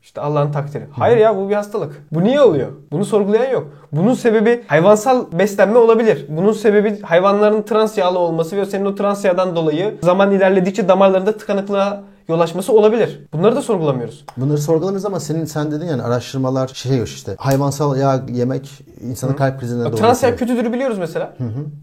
İşte 0.04 0.20
Allah'ın 0.20 0.52
takdiri. 0.52 0.86
Hayır 0.92 1.16
ya 1.16 1.36
bu 1.36 1.48
bir 1.50 1.54
hastalık. 1.54 2.04
Bu 2.12 2.24
niye 2.24 2.40
oluyor? 2.40 2.68
Bunu 2.92 3.04
sorgulayan 3.04 3.50
yok. 3.50 3.66
Bunun 3.92 4.14
sebebi 4.14 4.62
hayvansal 4.66 5.24
beslenme 5.32 5.78
olabilir. 5.78 6.26
Bunun 6.28 6.52
sebebi 6.52 7.02
hayvanların 7.02 7.62
trans 7.62 7.98
yağlı 7.98 8.18
olması 8.18 8.56
ve 8.56 8.66
senin 8.66 8.84
o 8.84 8.94
trans 8.94 9.24
yağdan 9.24 9.56
dolayı 9.56 9.94
zaman 10.02 10.32
ilerledikçe 10.32 10.88
damarlarında 10.88 11.36
tıkanıklığa 11.36 12.02
yol 12.28 12.40
açması 12.40 12.72
olabilir. 12.72 13.20
Bunları 13.32 13.56
da 13.56 13.62
sorgulamıyoruz. 13.62 14.24
Bunları 14.36 14.58
sorgulamıyoruz 14.58 15.04
ama 15.06 15.20
senin 15.20 15.44
sen 15.44 15.70
dedin 15.70 15.86
yani 15.86 16.02
araştırmalar 16.02 16.68
şey 16.68 16.96
yok 16.98 17.08
işte 17.08 17.36
hayvansal 17.38 17.96
yağ 17.96 18.24
yemek 18.32 18.70
insanın 19.00 19.32
kalp 19.32 19.60
krizine 19.60 19.84
doğru. 19.84 19.96
Trans 19.96 20.22
yağ 20.22 20.30
götürüyor. 20.30 20.56
kötüdür 20.56 20.72
biliyoruz 20.74 20.98
mesela. 20.98 21.36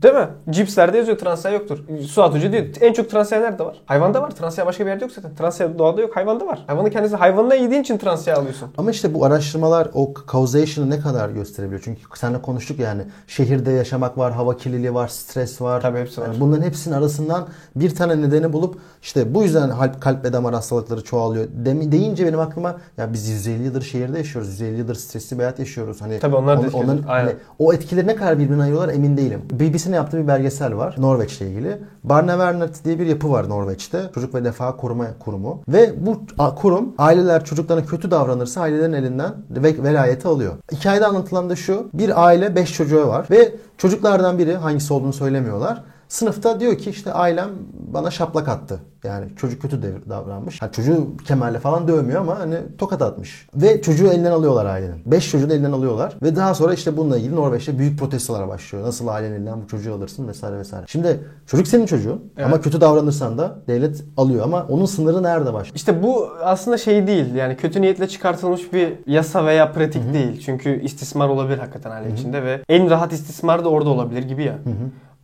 Değil 0.04 0.14
mi? 0.14 0.28
Cipslerde 0.50 0.98
yazıyor 0.98 1.18
trans 1.18 1.46
yağ 1.46 1.52
yoktur. 1.52 1.80
Suat 2.08 2.34
Hoca 2.34 2.52
diyor 2.52 2.66
en 2.82 2.94
çok 2.94 3.10
trans 3.10 3.32
yağ 3.32 3.40
nerede 3.40 3.66
var? 3.66 3.82
Hayvanda 3.86 4.22
var. 4.22 4.32
Trans 4.32 4.58
yağ 4.58 4.66
başka 4.66 4.86
bir 4.86 4.90
yerde 4.90 5.04
yok 5.06 5.14
zaten. 5.14 5.36
Trans 5.36 5.60
yağ 5.60 5.80
doğada 5.80 6.02
yok. 6.02 6.16
Hayvanda 6.16 6.48
var. 6.48 6.64
Hayvanın 6.68 6.90
kendisi 6.90 7.16
hayvanına 7.16 7.56
yediğin 7.56 7.82
için 7.82 7.98
trans 7.98 8.28
yağ 8.28 8.36
alıyorsun. 8.38 8.70
Ama 8.78 8.92
işte 8.92 9.14
bu 9.14 9.26
araştırmalar 9.26 9.88
o 9.94 10.14
causation'ı 10.32 10.90
ne 10.90 11.00
kadar 11.00 11.30
gösterebiliyor? 11.30 11.82
Çünkü 11.84 12.02
seninle 12.16 12.42
konuştuk 12.42 12.80
yani 12.80 13.02
şehirde 13.28 13.72
yaşamak 13.72 14.18
var, 14.18 14.34
hava 14.34 14.58
kirliliği 14.58 14.94
var, 14.94 15.08
stres 15.08 15.62
var. 15.62 15.82
Tabii 15.82 16.00
hepsi 16.00 16.22
var. 16.22 16.28
Yani 16.28 16.40
bunların 16.40 16.64
hepsinin 16.64 16.96
arasından 16.96 17.48
bir 17.76 17.96
tane 17.96 18.22
nedeni 18.22 18.54
bulup 18.54 18.78
işte 19.02 19.36
bu 19.36 19.44
yüzden 19.44 19.70
kalp, 19.70 20.02
kalp 20.02 20.26
ve 20.32 20.34
damar 20.34 20.54
hastalıkları 20.54 21.04
çoğalıyor. 21.04 21.46
Demi, 21.66 21.92
deyince 21.92 22.26
benim 22.26 22.40
aklıma 22.40 22.76
ya 22.98 23.14
biz 23.14 23.28
150 23.30 23.64
yıldır 23.64 23.82
şehirde 23.82 24.18
yaşıyoruz. 24.18 24.50
150 24.52 24.78
yıldır 24.78 24.96
stresli 24.96 25.38
bir 25.38 25.44
hayat 25.44 25.60
yaşıyoruz. 25.60 26.02
Hani 26.02 26.20
Tabii 26.20 26.36
onlar 26.36 26.58
da 26.58 26.62
on- 26.62 26.66
etkili. 26.66 26.84
onların, 26.84 27.04
Aynen. 27.08 27.26
hani 27.26 27.36
o 27.60 27.74
etkileri 27.74 28.08
ne 28.08 28.16
kadar 28.16 28.40
birbirine 28.40 28.62
ayırıyorlar 28.64 28.94
emin 28.94 29.18
değilim. 29.18 29.42
BBC'nin 29.52 29.96
yaptığı 29.96 30.18
bir 30.18 30.28
belgesel 30.28 30.76
var 30.78 30.96
Norveç'le 30.98 31.42
ilgili. 31.42 31.78
Barnevernert 32.04 32.86
diye 32.86 33.00
bir 33.00 33.06
yapı 33.06 33.32
var 33.32 33.50
Norveç'te. 33.50 34.02
Çocuk 34.14 34.36
ve 34.36 34.42
Refah 34.42 34.74
Koruma 34.78 35.06
Kurumu. 35.20 35.62
Ve 35.68 35.94
bu 36.06 36.22
kurum 36.56 36.94
aileler 36.98 37.46
çocuklarına 37.46 37.86
kötü 37.86 38.12
davranırsa 38.12 38.62
ailelerin 38.62 38.94
elinden 38.94 39.34
ve 39.50 39.84
velayeti 39.84 40.28
alıyor. 40.28 40.54
Hikayede 40.72 41.06
anlatılan 41.06 41.50
da 41.50 41.56
şu. 41.56 41.90
Bir 41.94 42.26
aile 42.26 42.56
5 42.56 42.74
çocuğu 42.74 43.08
var 43.08 43.26
ve 43.32 43.56
çocuklardan 43.78 44.38
biri 44.38 44.56
hangisi 44.56 44.94
olduğunu 44.94 45.14
söylemiyorlar. 45.14 45.84
Sınıfta 46.12 46.60
diyor 46.60 46.78
ki 46.78 46.90
işte 46.90 47.14
ailem 47.14 47.50
bana 47.94 48.12
şaplak 48.12 48.48
attı. 48.48 48.80
Yani 49.04 49.26
çocuk 49.36 49.62
kötü 49.62 49.82
davranmış. 50.10 50.62
Ha, 50.62 50.72
çocuğu 50.72 51.08
kemerle 51.28 51.60
falan 51.60 51.88
dövmüyor 51.88 52.22
ama 52.22 52.40
hani 52.40 52.58
tokat 52.78 53.02
atmış. 53.02 53.48
Ve 53.56 53.82
çocuğu 53.82 54.08
elinden 54.08 54.32
alıyorlar 54.32 54.66
ailenin. 54.66 55.02
5 55.06 55.32
çocuğu 55.32 55.50
da 55.50 55.54
elinden 55.54 55.72
alıyorlar. 55.72 56.18
Ve 56.24 56.36
daha 56.36 56.54
sonra 56.54 56.74
işte 56.74 56.98
bununla 56.98 57.18
ilgili 57.18 57.36
Norveç'te 57.36 57.80
büyük 57.80 58.00
protestolara 58.00 58.48
başlıyor. 58.48 58.86
Nasıl 58.86 59.08
ailenin 59.08 59.36
elinden 59.36 59.62
bu 59.64 59.68
çocuğu 59.68 59.94
alırsın 59.94 60.28
vesaire 60.28 60.58
vesaire. 60.58 60.86
Şimdi 60.88 61.20
çocuk 61.48 61.68
senin 61.68 61.86
çocuğun 61.86 62.32
Evet. 62.38 62.46
ama 62.46 62.62
kötü 62.62 62.82
davranırsan 62.82 63.38
da 63.38 63.56
devlet 63.68 64.04
alıyor 64.18 64.46
ama 64.46 64.66
onun 64.70 64.86
sınırı 64.86 65.24
nerede 65.24 65.54
başlıyor? 65.54 65.76
İşte 65.76 66.04
bu 66.04 66.30
aslında 66.44 66.78
şey 66.78 67.08
değil 67.08 67.36
yani 67.36 67.58
kötü 67.58 67.82
niyetle 67.82 68.08
çıkartılmış 68.08 68.74
bir 68.74 68.94
yasa 69.08 69.46
veya 69.46 69.72
pratik 69.72 70.14
değil. 70.14 70.42
Çünkü 70.46 70.82
istismar 70.82 71.30
olabilir 71.30 71.58
hakikaten 71.58 71.92
aile 71.92 72.14
içinde 72.14 72.44
ve 72.44 72.60
en 72.70 72.90
rahat 72.90 73.14
istismar 73.14 73.66
da 73.66 73.70
orada 73.70 73.90
olabilir 73.90 74.24
gibi 74.24 74.44
ya. 74.44 74.58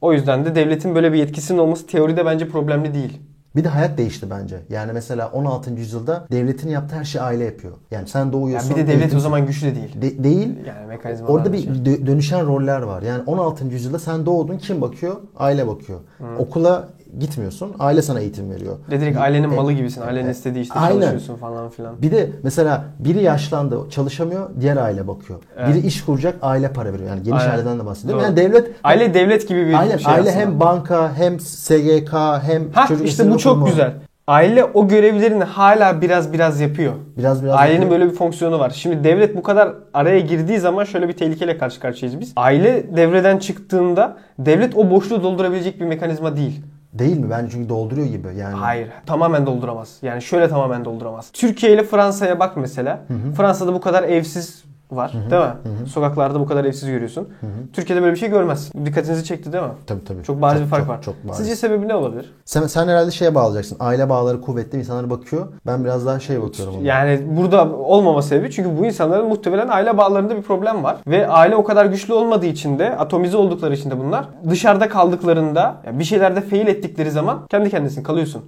O 0.02 0.14
yüzden 0.14 0.46
de 0.46 0.56
devletin 0.56 0.96
böyle 0.96 1.14
bir 1.14 1.18
yetkisinin 1.18 1.58
olması 1.60 1.88
teoride 1.88 2.26
bence 2.26 2.50
problemli 2.50 2.94
değil. 2.94 3.20
Bir 3.56 3.64
de 3.64 3.68
hayat 3.70 3.98
değişti 3.98 4.30
bence. 4.30 4.60
Yani 4.70 4.92
mesela 4.94 5.30
16. 5.34 5.72
yüzyılda 5.74 6.28
devletin 6.32 6.70
yaptığı 6.70 6.96
her 6.96 7.04
şeyi 7.04 7.22
aile 7.22 7.44
yapıyor. 7.44 7.74
Yani 7.92 8.08
sen 8.08 8.20
Yani 8.20 8.34
doğuyorsun. 8.34 8.70
bir 8.76 8.76
de 8.76 8.88
devlet 8.88 9.16
o 9.16 9.20
zaman 9.20 9.46
güçlü 9.46 9.76
değil. 9.76 10.02
De- 10.02 10.24
değil. 10.24 10.50
Yani 10.68 10.88
mekanizma 10.88 11.28
Orada 11.28 11.54
bir 11.54 11.68
dö- 11.68 12.08
dönüşen 12.08 12.46
roller 12.48 12.82
var. 12.82 13.02
Yani 13.02 13.24
16. 13.26 13.66
yüzyılda 13.68 14.00
sen 14.00 14.26
doğdun 14.26 14.58
kim 14.58 14.82
bakıyor? 14.82 15.16
Aile 15.38 15.68
bakıyor. 15.68 16.00
Okula 16.40 16.88
gitmiyorsun. 17.20 17.72
Aile 17.80 18.02
sana 18.02 18.20
eğitim 18.20 18.52
veriyor. 18.52 18.76
Direkt 18.92 19.18
ailenin 19.18 19.52
E, 19.52 19.56
malı 19.56 19.74
gibisin. 19.74 20.02
Ailenin 20.02 20.28
e, 20.28 20.32
istediği 20.32 20.62
işte 20.62 20.80
aynen. 20.80 20.94
çalışıyorsun 21.02 21.36
falan 21.36 21.70
filan. 21.70 22.02
Bir 22.02 22.12
de 22.12 22.30
mesela 22.44 22.84
biri 23.00 23.24
yaşlandı, 23.24 23.78
çalışamıyor, 23.90 24.50
diğer 24.60 24.78
aile 24.78 25.08
bakıyor. 25.08 25.40
Evet. 25.58 25.70
Biri 25.70 25.88
iş 25.88 26.06
kuracak, 26.06 26.36
aile 26.42 26.74
para 26.74 26.94
veriyor. 26.94 27.10
Yani 27.10 27.24
geniş 27.24 27.42
Aynen. 27.42 27.54
aileden 27.54 27.80
de 27.80 27.86
bahsediyorum. 27.86 28.20
Doğru. 28.24 28.28
Yani 28.30 28.38
devlet 28.38 28.72
Aile 28.84 29.14
devlet 29.14 29.48
gibi 29.48 29.68
bir 29.68 29.74
Aynen, 29.74 29.98
şey 29.98 30.14
aile 30.14 30.22
aslında. 30.30 30.36
hem 30.46 30.60
banka, 30.60 31.14
hem 31.18 31.40
SGK, 31.40 32.14
hem 32.44 32.72
Hah 32.74 32.88
çocuk 32.88 33.08
işte 33.08 33.32
bu 33.32 33.38
çok 33.38 33.52
okumu. 33.54 33.66
güzel. 33.68 33.94
Aile 34.28 34.64
o 34.64 34.88
görevlerini 34.88 35.44
hala 35.44 36.02
biraz 36.02 36.34
biraz 36.34 36.60
yapıyor. 36.62 36.94
Biraz 37.18 37.44
biraz 37.44 37.56
Ailenin 37.56 37.82
yapıyor. 37.82 38.00
böyle 38.00 38.12
bir 38.12 38.16
fonksiyonu 38.16 38.60
var. 38.60 38.70
Şimdi 38.70 39.04
devlet 39.04 39.36
bu 39.36 39.44
kadar 39.44 39.74
araya 39.94 40.20
girdiği 40.20 40.60
zaman 40.60 40.84
şöyle 40.84 41.08
bir 41.08 41.14
tehlikeyle 41.14 41.58
karşı 41.58 41.80
karşıyayız 41.80 42.20
biz. 42.20 42.34
Aile 42.36 42.98
devreden 42.98 43.38
çıktığında 43.38 44.18
devlet 44.40 44.78
o 44.78 44.90
boşluğu 44.90 45.24
doldurabilecek 45.24 45.80
bir 45.82 45.86
mekanizma 45.86 46.36
değil. 46.38 46.62
Değil 47.00 47.18
mi? 47.18 47.30
Bence 47.30 47.52
çünkü 47.52 47.70
dolduruyor 47.70 48.08
gibi. 48.08 48.28
Yani 48.38 48.56
Hayır. 48.56 48.90
Tamamen 49.06 49.46
dolduramaz. 49.46 49.98
Yani 50.02 50.22
şöyle 50.22 50.50
tamamen 50.50 50.86
dolduramaz. 50.86 51.30
Türkiye 51.34 51.74
ile 51.74 51.84
Fransa'ya 51.84 52.40
bak 52.40 52.58
mesela. 52.58 53.00
Fransa'da 53.38 53.74
bu 53.74 53.82
kadar 53.82 54.04
evsiz 54.04 54.64
var 54.92 55.14
değil 55.14 55.42
mi? 55.42 55.90
Sokaklarda 55.90 56.40
bu 56.40 56.46
kadar 56.46 56.66
evsiz 56.66 56.90
görüyorsun. 56.90 57.30
Türkiye'de 57.74 58.02
böyle 58.02 58.14
bir 58.14 58.20
şey 58.20 58.30
görmez. 58.30 58.72
Dikkatinizi 58.86 59.24
çekti 59.24 59.54
değil 59.54 59.64
mi? 59.64 59.70
Tabii 59.88 60.04
tabii. 60.04 60.24
Çok 60.24 60.42
bariz 60.42 60.62
bir 60.62 60.68
fark 60.68 60.82
çok, 60.82 60.90
var. 60.90 61.02
Çok 61.02 61.16
bariz. 61.24 61.38
Sizce 61.38 61.56
sebebi 61.56 61.88
ne 61.88 61.96
olabilir? 61.96 62.34
Sen, 62.46 62.68
sen 62.68 62.88
herhalde 62.88 63.12
şeye 63.12 63.36
bağlayacaksın. 63.36 63.78
Aile 63.80 64.10
bağları 64.10 64.42
kuvvetli 64.42 64.80
insanlar 64.80 65.10
bakıyor. 65.10 65.48
Ben 65.66 65.84
biraz 65.84 66.06
daha 66.06 66.20
şey 66.20 66.42
bakıyorum. 66.42 66.76
ona. 66.76 66.84
Yani 66.88 67.22
burada 67.38 67.70
olmama 67.74 68.22
sebebi 68.22 68.52
çünkü 68.52 68.78
bu 68.78 68.86
insanların 68.86 69.28
muhtemelen 69.28 69.68
aile 69.68 69.98
bağlarında 69.98 70.36
bir 70.36 70.42
problem 70.42 70.84
var. 70.84 70.98
Ve 71.08 71.28
aile 71.28 71.56
o 71.56 71.64
kadar 71.64 71.86
güçlü 71.86 72.14
olmadığı 72.14 72.46
için 72.46 72.80
de 72.80 72.98
atomize 72.98 73.38
oldukları 73.38 73.74
için 73.74 73.92
de 73.92 74.00
bunlar 74.00 74.26
dışarıda 74.50 74.90
kaldıklarında 74.90 75.76
yani 75.86 76.00
bir 76.00 76.04
şeylerde 76.04 76.42
fail 76.42 76.68
ettikleri 76.68 77.12
zaman 77.12 77.48
kendi 77.50 77.70
kendisine 77.70 78.04
kalıyorsun. 78.04 78.44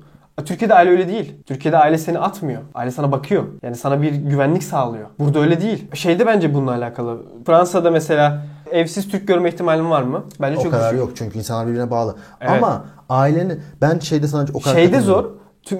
Türkiye'de 0.46 0.74
aile 0.74 0.90
öyle 0.90 1.08
değil. 1.08 1.44
Türkiye'de 1.46 1.78
aile 1.78 1.98
seni 1.98 2.20
atmıyor. 2.20 2.62
Aile 2.74 2.92
sana 2.92 3.12
bakıyor. 3.12 3.44
Yani 3.64 3.76
sana 3.76 4.02
bir 4.02 4.14
güvenlik 4.14 4.64
sağlıyor. 4.64 5.08
Burada 5.20 5.40
öyle 5.40 5.62
değil. 5.62 5.88
Şeyde 5.94 6.26
bence 6.26 6.54
bununla 6.54 6.72
alakalı. 6.72 7.18
Fransa'da 7.46 7.92
mesela 7.92 8.46
evsiz 8.72 9.08
Türk 9.08 9.28
görme 9.28 9.50
ihtimalin 9.50 9.90
var 9.90 10.02
mı? 10.04 10.24
Bence 10.42 10.60
o 10.60 10.64
çok 10.64 10.72
kadar 10.72 10.90
düşük. 10.94 11.00
yok 11.00 11.12
çünkü 11.16 11.38
insanlar 11.38 11.68
birbirine 11.68 11.92
bağlı. 11.92 12.16
Evet. 12.42 12.64
Ama 12.64 12.86
ailenin 13.10 13.62
ben 13.82 14.00
şeyde 14.00 14.28
sana 14.28 14.46
o 14.54 14.60
kadar 14.60 14.76
Şeyde 14.76 15.00
zor. 15.00 15.26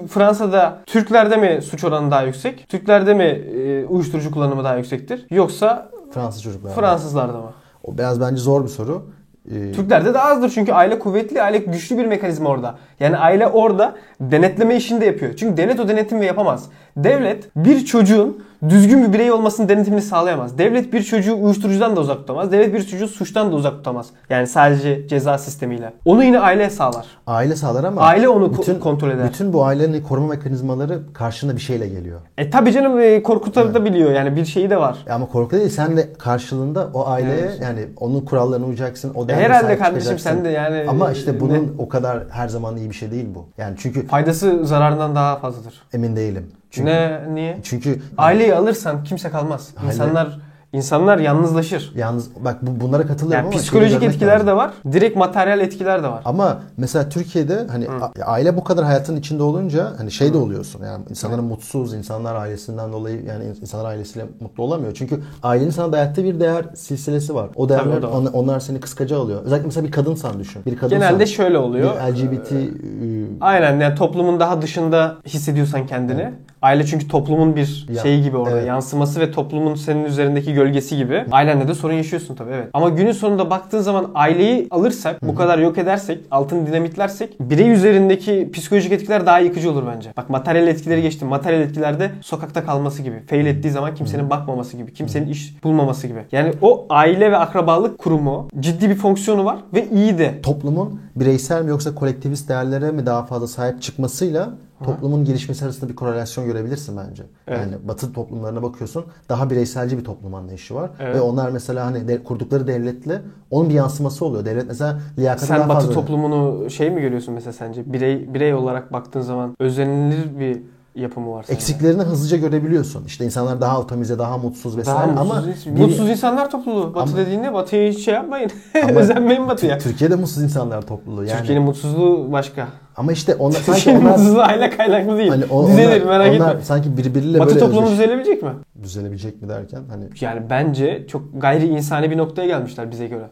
Fransa'da 0.08 0.78
Türklerde 0.86 1.36
mi 1.36 1.62
suç 1.62 1.84
oranı 1.84 2.10
daha 2.10 2.22
yüksek? 2.22 2.68
Türklerde 2.68 3.14
mi 3.14 3.24
e, 3.24 3.84
uyuşturucu 3.84 4.30
kullanımı 4.30 4.64
daha 4.64 4.76
yüksektir? 4.76 5.26
Yoksa 5.30 5.90
Fransız 6.14 6.42
çocuklar. 6.42 6.74
Fransızlarda 6.74 7.38
mı? 7.38 7.52
O 7.84 7.98
biraz 7.98 8.20
bence 8.20 8.36
zor 8.36 8.64
bir 8.64 8.68
soru. 8.68 9.02
Ee, 9.50 9.72
Türklerde 9.72 10.14
daha 10.14 10.28
azdır 10.28 10.50
çünkü 10.50 10.72
aile 10.72 10.98
kuvvetli, 10.98 11.42
aile 11.42 11.58
güçlü 11.58 11.98
bir 11.98 12.06
mekanizma 12.06 12.48
orada. 12.48 12.78
Yani 13.00 13.16
aile 13.16 13.46
orada 13.46 13.94
denetleme 14.20 14.76
işini 14.76 15.00
de 15.00 15.06
yapıyor. 15.06 15.36
Çünkü 15.36 15.56
devlet 15.56 15.80
o 15.80 15.88
denetimi 15.88 16.26
yapamaz. 16.26 16.70
Devlet 16.96 17.56
bir 17.56 17.84
çocuğun 17.84 18.44
düzgün 18.68 19.08
bir 19.08 19.12
birey 19.12 19.32
olmasının 19.32 19.68
denetimini 19.68 20.02
sağlayamaz. 20.02 20.58
Devlet 20.58 20.92
bir 20.92 21.02
çocuğu 21.02 21.36
uyuşturucudan 21.42 21.96
da 21.96 22.00
uzak 22.00 22.16
tutamaz. 22.18 22.52
Devlet 22.52 22.74
bir 22.74 22.82
çocuğu 22.82 23.08
suçtan 23.08 23.52
da 23.52 23.56
uzak 23.56 23.72
tutamaz. 23.72 24.06
Yani 24.30 24.46
sadece 24.46 25.08
ceza 25.08 25.38
sistemiyle. 25.38 25.92
Onu 26.04 26.24
yine 26.24 26.40
aile 26.40 26.70
sağlar. 26.70 27.06
aile 27.26 27.56
sağlar 27.56 27.84
ama 27.84 28.00
Aile 28.00 28.28
onu 28.28 28.46
ko- 28.46 28.78
kontrol 28.80 29.10
eder. 29.10 29.28
Bütün 29.28 29.52
bu 29.52 29.64
ailenin 29.64 30.02
koruma 30.02 30.26
mekanizmaları 30.28 31.12
karşında 31.12 31.56
bir 31.56 31.60
şeyle 31.60 31.88
geliyor. 31.88 32.20
E 32.38 32.50
tabi 32.50 32.72
canım 32.72 33.00
e, 33.00 33.22
korkutarı 33.22 33.74
da 33.74 33.84
biliyor 33.84 34.10
yani 34.12 34.36
bir 34.36 34.44
şeyi 34.44 34.70
de 34.70 34.76
var. 34.80 34.98
Ya 35.08 35.14
Ama 35.14 35.26
korku 35.26 35.56
değil 35.56 35.68
sen 35.68 35.96
de 35.96 36.12
karşılığında 36.12 36.90
o 36.94 37.06
aileye 37.08 37.38
Evet. 37.40 37.58
yani 37.62 37.80
onun 37.96 38.20
kurallarına 38.20 38.66
uyacaksın. 38.66 39.12
O 39.14 39.26
E 39.28 39.34
herhalde 39.34 39.78
kardeşim 39.78 40.18
sen 40.18 40.44
de 40.44 40.48
yani 40.48 40.84
Ama 40.88 41.12
işte 41.12 41.30
e, 41.30 41.40
bunun 41.40 41.54
ne? 41.54 41.68
o 41.78 41.88
kadar 41.88 42.18
her 42.30 42.48
zaman 42.48 42.76
iyi 42.76 42.90
bir 42.90 42.94
şey 42.94 43.10
değil 43.10 43.26
bu. 43.34 43.48
Yani 43.58 43.74
çünkü 43.78 44.06
faydası 44.06 44.66
zararından 44.66 45.14
daha 45.14 45.36
fazladır. 45.36 45.74
emin 45.92 46.16
değilim. 46.16 46.46
Çünkü 46.70 46.90
ne 46.90 47.20
niye? 47.34 47.58
çünkü 47.62 48.02
Aileyi 48.18 48.54
alırsan 48.54 49.04
kimse 49.04 49.30
kalmaz. 49.30 49.68
Aile- 49.76 49.86
İnsanlar 49.86 50.38
insanlar 50.72 51.18
yalnızlaşır. 51.18 51.92
yalnız 51.96 52.30
bak 52.44 52.56
bu, 52.62 52.80
bunlara 52.80 53.06
katılıyorum 53.06 53.44
Yani 53.44 53.52
ama 53.54 53.62
psikolojik 53.62 54.02
etkiler 54.02 54.32
lazım. 54.34 54.46
de 54.46 54.56
var. 54.56 54.70
Direkt 54.92 55.16
materyal 55.16 55.60
etkiler 55.60 56.02
de 56.02 56.08
var. 56.08 56.22
Ama 56.24 56.58
mesela 56.76 57.08
Türkiye'de 57.08 57.66
hani 57.70 57.86
a- 57.88 58.24
aile 58.32 58.56
bu 58.56 58.64
kadar 58.64 58.84
hayatın 58.84 59.16
içinde 59.16 59.42
olunca 59.42 59.92
hani 59.98 60.10
şey 60.10 60.32
de 60.34 60.38
oluyorsun 60.38 60.84
yani 60.84 61.04
insanların 61.10 61.44
mutsuz, 61.44 61.94
insanlar 61.94 62.34
ailesinden 62.34 62.92
dolayı 62.92 63.24
yani 63.24 63.44
insanlar 63.62 63.84
ailesiyle 63.84 64.26
mutlu 64.40 64.62
olamıyor. 64.64 64.94
Çünkü 64.94 65.20
ailenin 65.42 65.70
sana 65.70 65.92
dayattığı 65.92 66.24
bir 66.24 66.40
değer 66.40 66.64
silsilesi 66.74 67.34
var. 67.34 67.48
O 67.56 67.68
değerler 67.68 68.02
on- 68.02 68.26
onlar 68.26 68.60
seni 68.60 68.80
kıskaca 68.80 69.18
alıyor. 69.20 69.42
Özellikle 69.44 69.66
mesela 69.66 69.86
bir 69.86 69.92
kadınsan 69.92 70.38
düşün. 70.40 70.62
Bir 70.66 70.76
kadınsan 70.76 71.00
Genelde 71.08 71.26
şöyle 71.26 71.58
oluyor. 71.58 71.94
bir 71.94 72.00
LGBT 72.12 72.52
ıı, 72.52 73.26
Aynen 73.40 73.80
yani 73.80 73.94
toplumun 73.94 74.40
daha 74.40 74.62
dışında 74.62 75.16
hissediyorsan 75.26 75.86
kendini. 75.86 76.32
Aile 76.62 76.86
çünkü 76.86 77.08
toplumun 77.08 77.56
bir 77.56 77.86
Ya, 77.94 78.02
şeyi 78.02 78.22
gibi 78.22 78.36
orada. 78.36 78.50
evet. 78.56 78.66
Yansıması 78.66 79.20
ve 79.20 79.30
toplumun 79.30 79.74
senin 79.74 80.04
üzerindeki 80.04 80.54
gölgesi 80.54 80.96
gibi. 80.96 81.24
Ailenle 81.32 81.68
de 81.68 81.74
sorun 81.74 81.94
yaşıyorsun 81.94 82.34
tabii 82.34 82.50
evet. 82.54 82.68
Ama 82.74 82.88
günün 82.88 83.12
sonunda 83.12 83.50
baktığın 83.50 83.80
zaman 83.80 84.10
aileyi 84.14 84.68
alırsak, 84.70 85.22
bu 85.22 85.34
kadar 85.34 85.58
yok 85.58 85.78
edersek, 85.78 86.18
altını 86.30 86.66
dinamitlersek 86.66 87.40
birey 87.40 87.70
üzerindeki 87.70 88.50
psikolojik 88.54 88.92
etkiler 88.92 89.26
daha 89.26 89.38
yıkıcı 89.38 89.70
olur 89.70 89.82
bence. 89.94 90.12
Bak 90.16 90.30
materyal 90.30 90.66
etkileri 90.68 91.02
geçtim. 91.02 91.28
Materyal 91.28 91.60
etkilerde 91.60 92.10
sokakta 92.20 92.64
kalması 92.64 93.02
gibi. 93.02 93.22
Fail 93.26 93.46
ettiği 93.46 93.70
zaman 93.70 93.94
kimsenin 93.94 94.30
bakmaması 94.30 94.76
gibi. 94.76 94.92
Kimsenin 94.92 95.28
iş 95.28 95.54
bulmaması 95.64 96.06
gibi. 96.06 96.18
Yani 96.32 96.52
o 96.62 96.86
aile 96.90 97.30
ve 97.32 97.36
akrabalık 97.36 97.98
kurumu 97.98 98.48
ciddi 98.60 98.90
bir 98.90 98.94
fonksiyonu 98.94 99.44
var 99.44 99.56
ve 99.74 99.88
iyi 99.88 100.18
de. 100.18 100.40
toplumun 100.42 101.00
bireysel 101.16 101.62
mi 101.64 101.70
yoksa 101.70 101.94
kolektivist 101.94 102.48
değerlere 102.48 102.90
mi 102.90 103.06
daha 103.06 103.22
fazla 103.26 103.46
sahip 103.46 103.82
çıkmasıyla 103.82 104.50
toplumun 104.84 105.24
gelişmesi 105.24 105.64
arasında 105.64 105.90
bir 105.90 105.96
korelasyon 105.96 106.46
görebilirsin 106.46 106.96
bence. 106.96 107.22
Evet. 107.48 107.58
Yani 107.60 107.88
batı 107.88 108.12
toplumlarına 108.12 108.62
bakıyorsun 108.62 109.04
daha 109.28 109.50
bireyselci 109.50 109.98
bir 109.98 110.04
toplum 110.04 110.34
anlayışı 110.34 110.74
var. 110.74 110.90
Evet. 111.00 111.16
Ve 111.16 111.20
onlar 111.20 111.50
mesela 111.50 111.86
hani 111.86 112.08
de- 112.08 112.24
kurdukları 112.24 112.66
devletle 112.66 113.22
onun 113.50 113.68
bir 113.68 113.74
yansıması 113.74 114.24
oluyor. 114.24 114.44
Devlet 114.44 114.66
mesela 114.68 115.00
liyakatı 115.18 115.46
Sen 115.46 115.58
daha 115.60 115.68
batı 115.68 115.78
fazla. 115.86 115.92
toplumunu 116.00 116.70
şey 116.70 116.90
mi 116.90 117.00
görüyorsun 117.00 117.34
mesela 117.34 117.52
sence? 117.52 117.92
Birey 117.92 118.34
birey 118.34 118.54
olarak 118.54 118.92
baktığın 118.92 119.20
zaman 119.20 119.54
özenilir 119.60 120.38
bir 120.38 120.62
yapımı 120.94 121.32
var. 121.32 121.46
Eksiklerini 121.48 122.02
hızlıca 122.02 122.36
görebiliyorsun. 122.36 123.04
İşte 123.04 123.24
insanlar 123.24 123.60
daha 123.60 123.80
otomize, 123.80 124.18
daha 124.18 124.38
mutsuz 124.38 124.76
vesaire 124.76 125.16
Daha 125.16 125.24
mutsuz, 125.24 125.66
ama 125.66 125.76
biri- 125.76 125.80
mutsuz 125.82 126.08
insanlar 126.10 126.50
topluluğu. 126.50 126.94
Batı 126.94 127.10
Ama- 127.12 127.16
dediğinde 127.16 127.54
Batı'ya 127.54 127.90
hiç 127.90 128.04
şey 128.04 128.14
yapmayın. 128.14 128.50
Özenmeyin 128.96 129.48
Batı'ya. 129.48 129.78
Türkiye'de 129.78 130.14
mutsuz 130.16 130.42
insanlar 130.42 130.82
topluluğu 130.82 131.24
yani. 131.24 131.38
Türkiye'nin 131.38 131.64
mutsuzluğu 131.64 132.32
başka. 132.32 132.68
Ama 132.96 133.12
işte 133.12 133.34
onlar 133.34 133.58
sanki 133.58 133.90
onlar 133.90 134.00
mutsuzluğu 134.10 134.40
aile 134.42 134.70
kaynaklı 134.70 135.18
değil. 135.18 135.30
hani 135.30 135.44
o- 135.50 135.68
Düzelir 135.68 136.02
onlar, 136.02 136.18
merak 136.18 136.40
onlar 136.40 136.50
etme. 136.50 136.64
sanki 136.64 136.96
birbiriyle 136.96 137.38
Batı 137.38 137.48
böyle 137.50 137.60
toplumu 137.60 137.86
özdeş- 137.86 137.92
düzelebilecek 137.92 138.42
mi? 138.42 138.50
düzelebilecek 138.82 139.42
mi 139.42 139.48
derken 139.48 139.80
hani 139.90 140.04
Yani 140.20 140.42
bence 140.50 141.06
çok 141.10 141.22
gayri 141.42 141.66
insani 141.66 142.10
bir 142.10 142.18
noktaya 142.18 142.46
gelmişler 142.46 142.90
bize 142.90 143.06
göre. 143.06 143.30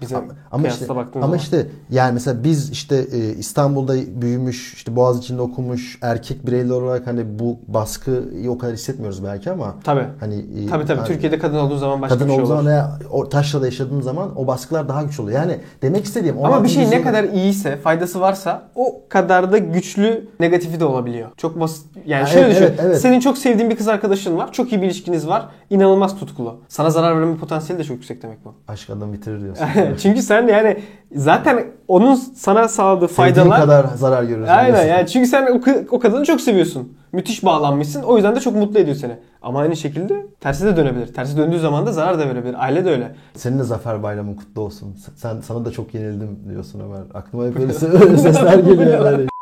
Bize 0.00 0.16
Ama, 0.16 0.26
ama 0.50 0.68
işte 0.68 0.86
ama 0.88 1.04
zaman. 1.14 1.36
işte 1.38 1.66
yani 1.90 2.12
mesela 2.14 2.44
biz 2.44 2.70
işte 2.70 2.96
e, 3.12 3.18
İstanbul'da 3.18 3.94
büyümüş, 4.22 4.74
işte 4.74 4.96
Boğaziçi'nde 4.96 5.42
okumuş 5.42 5.98
erkek 6.02 6.46
bireyler 6.46 6.70
olarak 6.74 7.06
hani 7.06 7.38
bu 7.38 7.58
baskıyı 7.68 8.50
o 8.50 8.58
kadar 8.58 8.74
hissetmiyoruz 8.74 9.24
belki 9.24 9.50
ama 9.50 9.74
Tabii. 9.84 10.04
hani 10.20 10.34
e, 10.34 10.66
Tabii 10.66 10.84
tabii. 10.86 10.98
hani 10.98 11.06
Türkiye'de 11.08 11.38
kadın 11.38 11.56
olduğu 11.58 11.76
zaman 11.78 12.02
başka 12.02 12.14
kadın 12.14 12.26
bir 12.28 12.32
şey 12.32 12.42
olduğu 12.42 12.52
olur. 12.52 12.58
zaman 12.58 12.66
veya 12.72 12.98
o 13.10 13.28
taşrada 13.28 13.64
yaşadığın 13.66 14.00
zaman 14.00 14.38
o 14.38 14.46
baskılar 14.46 14.88
daha 14.88 15.02
güçlü 15.02 15.22
oluyor. 15.22 15.40
Yani 15.40 15.58
demek 15.82 16.04
istediğim 16.04 16.44
Ama 16.44 16.64
bir 16.64 16.68
şey 16.68 16.82
ne 16.84 16.86
16. 16.88 17.02
kadar 17.04 17.24
iyiyse, 17.24 17.76
faydası 17.76 18.20
varsa 18.20 18.62
o 18.74 19.00
kadar 19.08 19.52
da 19.52 19.58
güçlü 19.58 20.28
negatifi 20.40 20.80
de 20.80 20.84
olabiliyor. 20.84 21.28
Çok 21.36 21.60
basit. 21.60 21.86
Yani 22.06 22.20
Ha, 22.22 22.26
şöyle 22.26 22.46
evet, 22.46 22.54
düşün. 22.56 22.64
evet, 22.66 22.80
evet. 22.82 23.00
Senin 23.00 23.20
çok 23.20 23.38
sevdiğin 23.38 23.70
bir 23.70 23.76
kız 23.76 23.88
arkadaşın 23.88 24.36
var. 24.38 24.52
Çok 24.52 24.72
iyi 24.72 24.80
bir 24.82 24.86
ilişkiniz 24.86 25.28
var. 25.28 25.48
inanılmaz 25.70 26.16
tutkulu. 26.18 26.60
Sana 26.68 26.90
zarar 26.90 27.20
verme 27.20 27.36
potansiyeli 27.36 27.82
de 27.82 27.84
çok 27.86 27.96
yüksek 27.96 28.22
demek 28.22 28.44
bu. 28.44 28.54
aşk 28.68 28.90
adamı 28.90 29.12
bitirir 29.12 29.40
diyorsun. 29.40 29.66
Aynen. 29.88 29.98
Çünkü 29.98 30.22
sen 30.22 30.46
yani 30.46 30.76
zaten 31.14 31.64
onun 31.88 32.14
sana 32.14 32.68
sağladığı 32.68 33.08
Sevdiğin 33.08 33.34
faydalar 33.34 33.60
kadar 33.60 33.84
zarar 33.96 34.22
görürsün. 34.22 34.52
Aynen 34.52 34.66
diyorsun. 34.72 34.88
yani 34.88 35.08
çünkü 35.08 35.26
sen 35.28 35.46
o, 35.46 35.60
o 35.90 35.98
kadını 35.98 36.24
çok 36.24 36.40
seviyorsun. 36.40 36.92
Müthiş 37.12 37.44
bağlanmışsın. 37.44 38.02
O 38.02 38.16
yüzden 38.16 38.36
de 38.36 38.40
çok 38.40 38.56
mutlu 38.56 38.78
ediyor 38.78 38.96
seni. 38.96 39.12
Ama 39.42 39.60
aynı 39.60 39.76
şekilde 39.76 40.26
tersi 40.40 40.64
de 40.64 40.76
dönebilir. 40.76 41.14
Tersi 41.14 41.36
döndüğü 41.36 41.58
zaman 41.60 41.86
da 41.86 41.92
zarar 41.92 42.18
da 42.18 42.28
verebilir. 42.28 42.64
Aile 42.64 42.84
de 42.84 42.90
öyle. 42.90 43.14
Senin 43.34 43.58
de 43.58 43.62
zafer 43.64 44.02
bayramın 44.02 44.34
kutlu 44.34 44.62
olsun. 44.62 44.96
Sen 45.16 45.40
sana 45.40 45.64
da 45.64 45.70
çok 45.70 45.94
yenildim 45.94 46.38
diyorsun 46.50 46.80
Ömer. 46.80 47.02
Aklıma 47.14 47.46
hep 47.46 47.60
öyle 47.60 47.72
se- 47.72 48.16
sesler 48.22 48.58
geliyor 48.58 49.12
yani. 49.12 49.26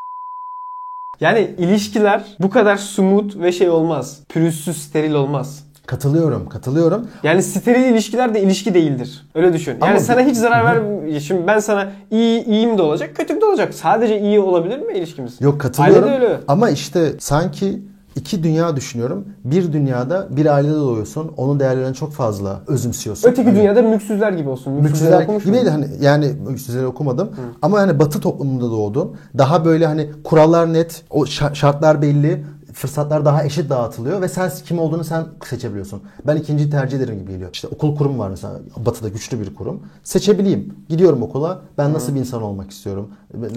Yani 1.21 1.51
ilişkiler 1.59 2.25
bu 2.41 2.51
kadar 2.51 2.77
sumut 2.77 3.37
ve 3.37 3.53
şey 3.53 3.71
olmaz. 3.71 4.21
Pürüzsüz, 4.29 4.83
steril 4.83 5.13
olmaz. 5.15 5.66
Katılıyorum, 5.87 6.49
katılıyorum. 6.49 7.07
Yani 7.23 7.43
steril 7.43 7.85
ilişkiler 7.85 8.35
de 8.35 8.41
ilişki 8.43 8.75
değildir. 8.75 9.27
Öyle 9.35 9.53
düşün. 9.53 9.73
Yani 9.73 9.91
Ama- 9.91 10.01
sana 10.01 10.21
hiç 10.21 10.37
zarar 10.37 10.65
ver. 10.65 11.21
Şimdi 11.21 11.47
ben 11.47 11.59
sana 11.59 11.89
iyi 12.11 12.45
iyiyim 12.45 12.79
de 12.79 12.83
olacak, 12.83 13.17
kötüm 13.17 13.41
de 13.41 13.45
olacak. 13.45 13.75
Sadece 13.75 14.21
iyi 14.21 14.41
olabilir 14.41 14.79
mi 14.79 14.93
ilişkimiz? 14.93 15.41
Yok 15.41 15.61
katılıyorum. 15.61 16.09
Ailede 16.09 16.25
öyle. 16.25 16.41
Ama 16.49 16.71
işte 16.71 17.13
sanki 17.19 17.83
iki 18.17 18.43
dünya 18.43 18.77
düşünüyorum. 18.77 19.25
Bir 19.45 19.73
dünyada 19.73 20.27
bir 20.31 20.47
ailede 20.47 20.75
doğuyorsun. 20.75 21.33
Onun 21.37 21.61
değerlerini 21.61 21.95
çok 21.95 22.13
fazla 22.13 22.61
özümsüyorsun. 22.67 23.29
Öteki 23.29 23.49
Hani 23.49 23.59
dünyada 23.59 23.83
mülksüzler 23.83 24.33
gibi 24.33 24.49
olsun. 24.49 24.73
Mülksüzler 24.73 25.23
okumuş 25.23 25.45
gibi 25.45 25.55
değil 25.55 25.65
muydun? 25.65 25.83
hani 25.83 26.05
yani 26.05 26.33
mülksüzleri 26.49 26.87
okumadım 26.87 27.31
ama 27.63 27.81
yani 27.81 27.99
batı 27.99 28.21
toplumunda 28.21 28.71
doğdun. 28.71 29.17
Daha 29.39 29.65
böyle 29.65 29.87
hani 29.87 30.11
kurallar 30.25 30.73
net, 30.73 31.03
o 31.11 31.25
şa- 31.25 31.55
şartlar 31.55 32.03
belli, 32.03 32.45
fırsatlar 32.77 33.25
daha 33.25 33.45
eşit 33.45 33.71
dağıtılıyor 33.71 34.23
ve 34.23 34.29
sen 34.29 34.51
kim 34.65 34.79
olduğunu 34.79 35.05
sen 35.05 35.27
seçebiliyorsun. 35.45 36.03
Ben 36.27 36.37
ikinci 36.37 36.71
tercih 36.71 36.99
ederim 36.99 37.19
gibi 37.19 37.33
geliyor. 37.33 37.51
İşte 37.53 37.69
okul 37.69 37.97
kurum 37.97 38.19
var 38.19 38.31
mesela 38.31 38.55
batıda 38.77 39.09
güçlü 39.09 39.41
bir 39.41 39.55
kurum. 39.55 39.83
Seçebileyim. 40.05 40.75
Gidiyorum 40.89 41.23
okula. 41.23 41.61
Ben 41.79 41.93
nasıl 41.93 42.15
bir 42.15 42.21
insan 42.21 42.43
olmak 42.43 42.71
istiyorum? 42.71 43.11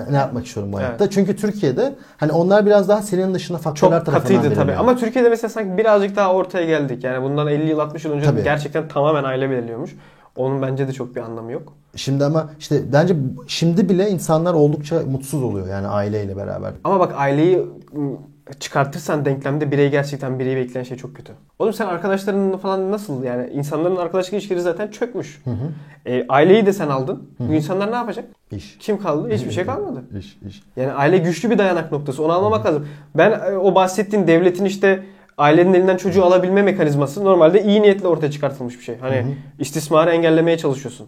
Ne, 0.10 0.18
yapmak 0.18 0.46
istiyorum 0.46 0.74
bu 0.74 0.78
hayatta? 0.78 1.10
Çünkü 1.10 1.36
Türkiye'de 1.36 1.96
hani 2.18 2.32
onlar 2.32 2.66
biraz 2.66 2.90
daha 2.90 3.02
senin 3.02 3.34
dışında 3.34 3.58
faktörler 3.58 3.98
Çok 3.98 4.06
tarafından 4.06 4.36
katıydı 4.42 4.56
tabii. 4.56 4.74
Ama 4.74 4.96
Türkiye'de 4.96 5.30
mesela 5.30 5.50
sanki 5.50 5.78
birazcık 5.78 6.16
daha 6.16 6.34
ortaya 6.34 6.66
geldik. 6.66 7.04
Yani 7.04 7.24
bundan 7.24 7.48
50 7.48 7.70
yıl 7.70 7.80
60 7.80 8.06
yıl 8.06 8.12
önce 8.12 8.26
Tabii. 8.26 8.44
gerçekten 8.44 8.88
tamamen 8.88 9.24
aile 9.24 9.50
belirliyormuş. 9.50 9.96
Onun 10.36 10.62
bence 10.62 10.88
de 10.88 10.94
çok 10.94 11.16
bir 11.16 11.22
anlamı 11.22 11.52
yok. 11.52 11.74
Şimdi 11.96 12.26
ama 12.26 12.50
işte 12.60 12.94
bence 12.94 13.16
şimdi 13.48 13.90
bile 13.90 14.10
insanlar 14.10 14.54
oldukça 14.54 15.02
mutsuz 15.12 15.44
oluyor 15.44 15.68
yani 15.68 15.88
aileyle 15.88 16.38
beraber. 16.38 16.74
Ama 16.84 17.00
bak 17.00 17.14
aileyi 17.18 17.58
ım, 17.96 18.20
çıkartırsan 18.60 19.26
denklemde 19.26 19.72
birey 19.72 19.90
gerçekten 19.92 20.40
bireyi 20.40 20.56
bekleyen 20.58 20.84
şey 20.84 20.98
çok 20.98 21.16
kötü. 21.16 21.34
Oğlum 21.60 21.74
sen 21.74 21.86
arkadaşlarınla 21.86 22.58
falan 22.58 22.92
nasıl 22.92 23.24
yani 23.24 23.50
insanların 23.50 23.96
arkadaşlık 23.96 24.34
ilişkileri 24.34 24.62
zaten 24.62 24.88
çökmüş. 24.88 25.42
E, 26.06 26.26
aileyi 26.30 26.66
de 26.66 26.74
sen 26.74 26.88
aldın. 26.88 27.30
Bu 27.40 27.54
insanlar 27.54 27.92
ne 27.92 27.96
yapacak? 27.96 28.26
İş. 28.52 28.78
Kim 28.80 29.00
kaldı? 29.02 29.30
Hiçbir 29.34 29.52
şey 29.52 29.66
kalmadı. 29.66 30.04
İş, 30.20 30.38
iş. 30.48 30.64
Yani 30.76 30.92
aile 30.92 31.18
güçlü 31.18 31.50
bir 31.50 31.58
dayanak 31.58 31.92
noktası. 31.92 32.24
Onu 32.24 32.32
anlamak 32.34 32.66
lazım. 32.66 32.88
Ben 33.16 33.32
e, 33.32 33.58
o 33.58 33.76
bahsettiğin 33.76 34.28
devletin 34.28 34.66
işte 34.66 35.04
ailenin 35.38 35.74
elinden 35.74 35.98
çocuğu 35.98 36.24
alabilme 36.24 36.62
mekanizması 36.62 37.24
normalde 37.24 37.64
iyi 37.64 37.82
niyetle 37.82 38.08
ortaya 38.08 38.32
çıkartılmış 38.32 38.80
bir 38.80 38.84
şey. 38.84 38.98
Hani 39.00 39.36
istismarı 39.60 40.12
engellemeye 40.12 40.58
çalışıyorsun. 40.58 41.08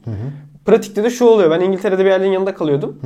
Pratikte 0.66 1.04
de 1.04 1.10
şu 1.10 1.26
oluyor. 1.26 1.52
Ben 1.52 1.62
İngiltere'de 1.62 2.06
bir 2.06 2.12
ailenin 2.12 2.32
yanında 2.32 2.54
kalıyordum. 2.54 3.00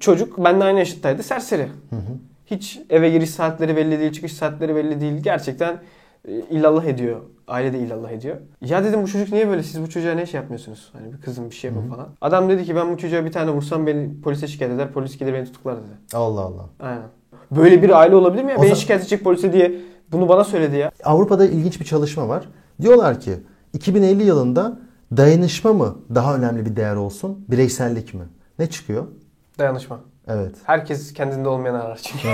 Çocuk 0.00 0.44
benimle 0.44 0.64
aynı 0.64 0.78
yaşıttaydı. 0.78 1.22
Serseri. 1.22 1.68
Hiç 2.46 2.80
eve 2.90 3.10
giriş 3.10 3.30
saatleri 3.30 3.76
belli 3.76 4.00
değil, 4.00 4.12
çıkış 4.12 4.32
saatleri 4.32 4.74
belli 4.76 5.00
değil. 5.00 5.16
Gerçekten 5.22 5.80
e, 6.28 6.32
illallah 6.32 6.84
ediyor. 6.84 7.20
Aile 7.48 7.72
de 7.72 7.78
illallah 7.78 8.10
ediyor. 8.10 8.36
Ya 8.60 8.84
dedim 8.84 9.02
bu 9.02 9.08
çocuk 9.08 9.32
niye 9.32 9.48
böyle? 9.48 9.62
Siz 9.62 9.82
bu 9.82 9.88
çocuğa 9.90 10.14
ne 10.14 10.26
şey 10.26 10.40
yapmıyorsunuz? 10.40 10.90
Hani 10.92 11.12
bir 11.12 11.20
kızım 11.20 11.50
bir 11.50 11.54
şey 11.54 11.70
yapın 11.70 11.88
falan. 11.88 12.08
Adam 12.20 12.48
dedi 12.50 12.64
ki 12.64 12.76
ben 12.76 12.92
bu 12.92 12.96
çocuğa 12.98 13.24
bir 13.24 13.32
tane 13.32 13.50
vursam 13.50 13.86
beni 13.86 14.20
polise 14.20 14.46
şikayet 14.48 14.74
eder. 14.74 14.92
Polis 14.92 15.18
gelir 15.18 15.32
beni 15.34 15.44
tutuklar 15.44 15.76
dedi. 15.76 16.16
Allah 16.16 16.40
Allah. 16.40 16.68
Aynen. 16.80 17.02
Böyle 17.50 17.82
bir 17.82 17.90
aile 18.00 18.14
olabilir 18.16 18.44
mi 18.44 18.50
ya? 18.50 18.56
O 18.56 18.60
Beni 18.60 18.68
zaman- 18.68 18.80
şikayet 18.80 19.02
edecek 19.02 19.24
polise 19.24 19.52
diye 19.52 19.72
bunu 20.12 20.28
bana 20.28 20.44
söyledi 20.44 20.76
ya. 20.76 20.90
Avrupa'da 21.04 21.46
ilginç 21.46 21.80
bir 21.80 21.84
çalışma 21.84 22.28
var. 22.28 22.48
Diyorlar 22.80 23.20
ki 23.20 23.32
2050 23.72 24.22
yılında 24.22 24.78
dayanışma 25.16 25.72
mı 25.72 25.98
daha 26.14 26.36
önemli 26.36 26.66
bir 26.66 26.76
değer 26.76 26.96
olsun, 26.96 27.44
bireysellik 27.48 28.14
mi? 28.14 28.24
Ne 28.58 28.70
çıkıyor? 28.70 29.06
Dayanışma. 29.58 30.00
Evet. 30.28 30.54
Herkes 30.64 31.12
kendinde 31.12 31.48
olmayan 31.48 31.74
arar 31.74 32.00
çünkü. 32.02 32.28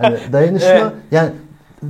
hani 0.00 0.18
dayanışma 0.32 0.68
Evet. 0.70 0.92
yani 1.10 1.30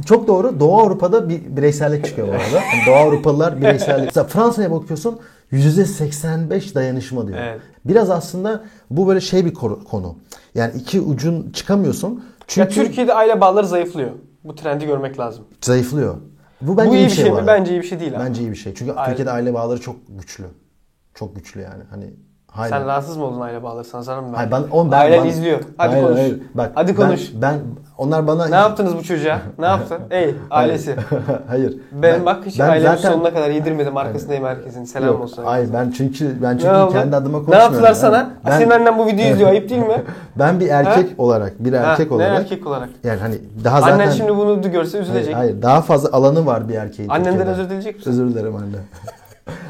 çok 0.06 0.28
doğru. 0.28 0.60
Doğu 0.60 0.80
Avrupa'da 0.80 1.28
bir 1.28 1.56
bireysellik 1.56 2.04
çıkıyor 2.06 2.28
bu 2.28 2.32
arada. 2.32 2.44
Yani 2.56 2.86
Doğu 2.86 2.94
Avrupalılar 2.94 3.56
bireysellik. 3.60 4.04
Mesela 4.04 4.24
Fransa'ya 4.26 4.70
bakıyorsun 4.70 5.20
%85 5.52 6.74
dayanışma 6.74 7.26
diyor. 7.28 7.38
Evet. 7.42 7.60
Biraz 7.84 8.10
aslında 8.10 8.64
bu 8.90 9.08
böyle 9.08 9.20
şey 9.20 9.44
bir 9.44 9.54
konu-. 9.54 10.16
Yani 10.54 10.72
iki 10.80 11.00
ucun 11.00 11.50
çıkamıyorsun. 11.50 12.24
Çünkü 12.46 12.78
Ya 12.78 12.84
Türkiye'de 12.84 13.14
aile 13.14 13.40
bağları 13.40 13.66
zayıflıyor. 13.66 14.10
Bu 14.44 14.54
trendi 14.54 14.86
görmek 14.86 15.18
lazım. 15.18 15.44
zayıflıyor. 15.60 16.16
Bu 16.60 16.76
bence 16.76 16.90
Bu 16.90 16.96
iyi 16.96 17.06
bir 17.06 17.10
şey, 17.10 17.30
bu 17.32 17.34
mi? 17.36 17.46
Bence 17.46 17.70
iyi 17.72 17.80
bir 17.80 17.86
şey 17.86 18.00
değil 18.00 18.16
abi. 18.16 18.24
Bence 18.24 18.40
iyi 18.42 18.50
bir 18.50 18.56
şey. 18.56 18.74
Çünkü 18.74 18.92
Aile- 18.92 19.08
Türkiye'de 19.08 19.30
aile 19.30 19.54
bağları 19.54 19.80
çok 19.80 19.96
güçlü. 20.08 20.44
Çok 21.14 21.36
güçlü 21.36 21.60
yani. 21.60 21.82
Hani 21.90 22.14
hala. 22.54 22.68
Sen 22.68 22.86
rahatsız 22.86 23.16
mı 23.16 23.24
oldun 23.24 23.40
aile 23.40 23.62
bağları? 23.62 23.84
Sana 23.84 24.20
mı 24.20 24.26
verdi? 24.26 24.36
Hayır, 24.36 24.50
ben, 24.50 24.76
oğlum 24.76 24.90
ben, 24.92 24.98
Ailen 24.98 25.24
ben- 25.24 25.28
izliyor. 25.28 25.58
Hadi 25.76 25.90
Hayır, 25.92 26.04
konuş. 26.04 26.18
hayır. 26.18 26.40
Bak, 26.54 26.72
Hadi 26.74 26.88
ben- 26.98 27.06
konuş. 27.06 27.30
Ben, 27.42 27.54
onlar 27.98 28.26
bana 28.26 28.46
Ne 28.46 28.54
yaptınız 28.56 28.96
bu 28.96 29.02
çocuğa? 29.02 29.38
Ne 29.58 29.66
yaptın? 29.66 29.98
Ey 30.10 30.34
ailesi. 30.50 30.96
hayır. 31.48 31.76
Ben, 31.92 32.26
bak 32.26 32.46
hiç 32.46 32.60
ben 32.60 32.68
ailemi 32.68 32.96
zaten- 32.96 33.12
sonuna 33.12 33.34
kadar 33.34 33.50
yedirmedim. 33.50 33.96
Arkasındayım 33.96 34.44
herkesin. 34.44 34.84
Selam 34.84 35.08
Yok, 35.08 35.20
olsun. 35.20 35.44
Hayır 35.44 35.68
ben 35.74 35.90
çünkü 35.96 36.42
ben 36.42 36.58
çünkü 36.58 36.74
Ne 36.74 36.88
kendi 36.88 37.16
adıma 37.16 37.38
Ne 37.38 37.44
konuşmuyorum. 37.44 37.72
yaptılar 37.74 37.92
sana? 37.92 38.30
Ben, 38.46 38.58
Senin 38.58 38.70
annen 38.70 38.98
bu 38.98 39.06
videoyu 39.06 39.32
izliyor. 39.32 39.50
Ayıp 39.50 39.70
değil 39.70 39.82
mi? 39.82 40.02
ben 40.38 40.60
bir 40.60 40.68
erkek 40.68 41.20
olarak, 41.20 41.52
bir 41.64 41.72
erkek 41.72 42.10
ha, 42.10 42.14
olarak 42.14 42.32
Ne 42.32 42.36
erkek 42.38 42.66
olarak? 42.66 42.88
yani 43.04 43.20
hani 43.20 43.34
daha 43.64 43.80
zaten 43.80 43.94
Annen 43.94 44.10
şimdi 44.10 44.36
bunu 44.36 44.62
görse 44.62 44.98
hayır, 44.98 45.04
üzülecek. 45.10 45.36
hayır, 45.36 45.62
daha 45.62 45.80
fazla 45.82 46.08
alanı 46.12 46.46
var 46.46 46.68
bir 46.68 46.74
erkeğin. 46.74 47.08
Annenden 47.08 47.46
özür 47.46 47.64
dileyecek 47.64 47.96
misin? 47.96 48.10
Özür 48.10 48.28
dilerim 48.28 48.56
anne. 48.56 48.76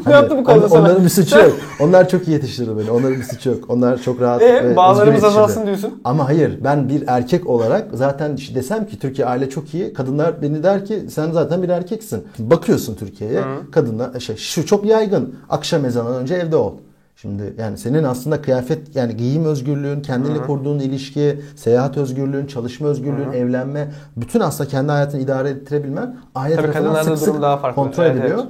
Ne 0.06 0.12
yaptı 0.12 0.36
bu 0.38 0.44
konuda 0.44 0.60
Hani 0.62 0.70
sana? 0.70 0.80
Onların 0.80 1.04
bir 1.04 1.08
suçu 1.08 1.38
yok. 1.38 1.52
Onlar 1.80 2.08
çok 2.08 2.28
iyi 2.28 2.30
yetiştirdi 2.30 2.70
beni. 2.78 2.90
Onların 2.90 3.16
bir 3.18 3.22
suçu 3.22 3.50
yok. 3.50 3.64
Onlar 3.70 3.98
çok 3.98 4.20
rahat 4.20 4.40
ve 4.40 4.44
E, 4.44 4.60
özgür 4.60 4.76
bağlarımız 4.76 5.24
azalsın 5.24 5.66
diyorsun. 5.66 6.00
Ama 6.04 6.28
hayır 6.28 6.64
ben 6.64 6.88
bir 6.88 7.04
erkek 7.06 7.46
olarak 7.46 7.86
zaten 7.92 8.36
desem 8.54 8.86
ki 8.86 8.98
Türkiye 8.98 9.26
aile 9.26 9.50
çok 9.50 9.74
iyi. 9.74 9.92
Kadınlar 9.92 10.42
beni 10.42 10.62
der 10.62 10.84
ki 10.84 11.02
sen 11.10 11.30
zaten 11.30 11.62
bir 11.62 11.68
erkeksin. 11.68 12.24
Bakıyorsun 12.38 12.94
Türkiye'ye. 12.94 13.40
Kadınlar 13.72 14.20
şey 14.20 14.36
şu 14.36 14.66
çok 14.66 14.84
yaygın. 14.84 15.34
Akşam 15.50 15.84
ezanından 15.84 16.22
önce 16.22 16.34
evde 16.34 16.56
ol. 16.56 16.72
Şimdi 17.16 17.54
yani 17.58 17.78
senin 17.78 18.04
aslında 18.04 18.42
kıyafet 18.42 18.96
yani 18.96 19.16
giyim 19.16 19.44
özgürlüğün, 19.44 20.00
kendinle 20.02 20.42
kurduğun 20.42 20.78
ilişki, 20.78 21.40
seyahat 21.56 21.96
özgürlüğün, 21.96 22.46
çalışma 22.46 22.88
özgürlüğün, 22.88 23.32
evlenme, 23.32 23.90
bütün 24.16 24.40
aslında 24.40 24.70
kendi 24.70 24.92
hayatını 24.92 25.20
idare 25.20 25.48
ettirebilmen 25.48 26.16
aile 26.34 26.56
Tabii 26.56 26.72
tarafından 26.72 27.02
sık 27.02 27.18
sık 27.18 27.42
daha 27.42 27.56
farklı. 27.56 27.82
kontrol 27.82 28.04
Evet, 28.04 28.16
ediliyor. 28.16 28.38
O- 28.38 28.46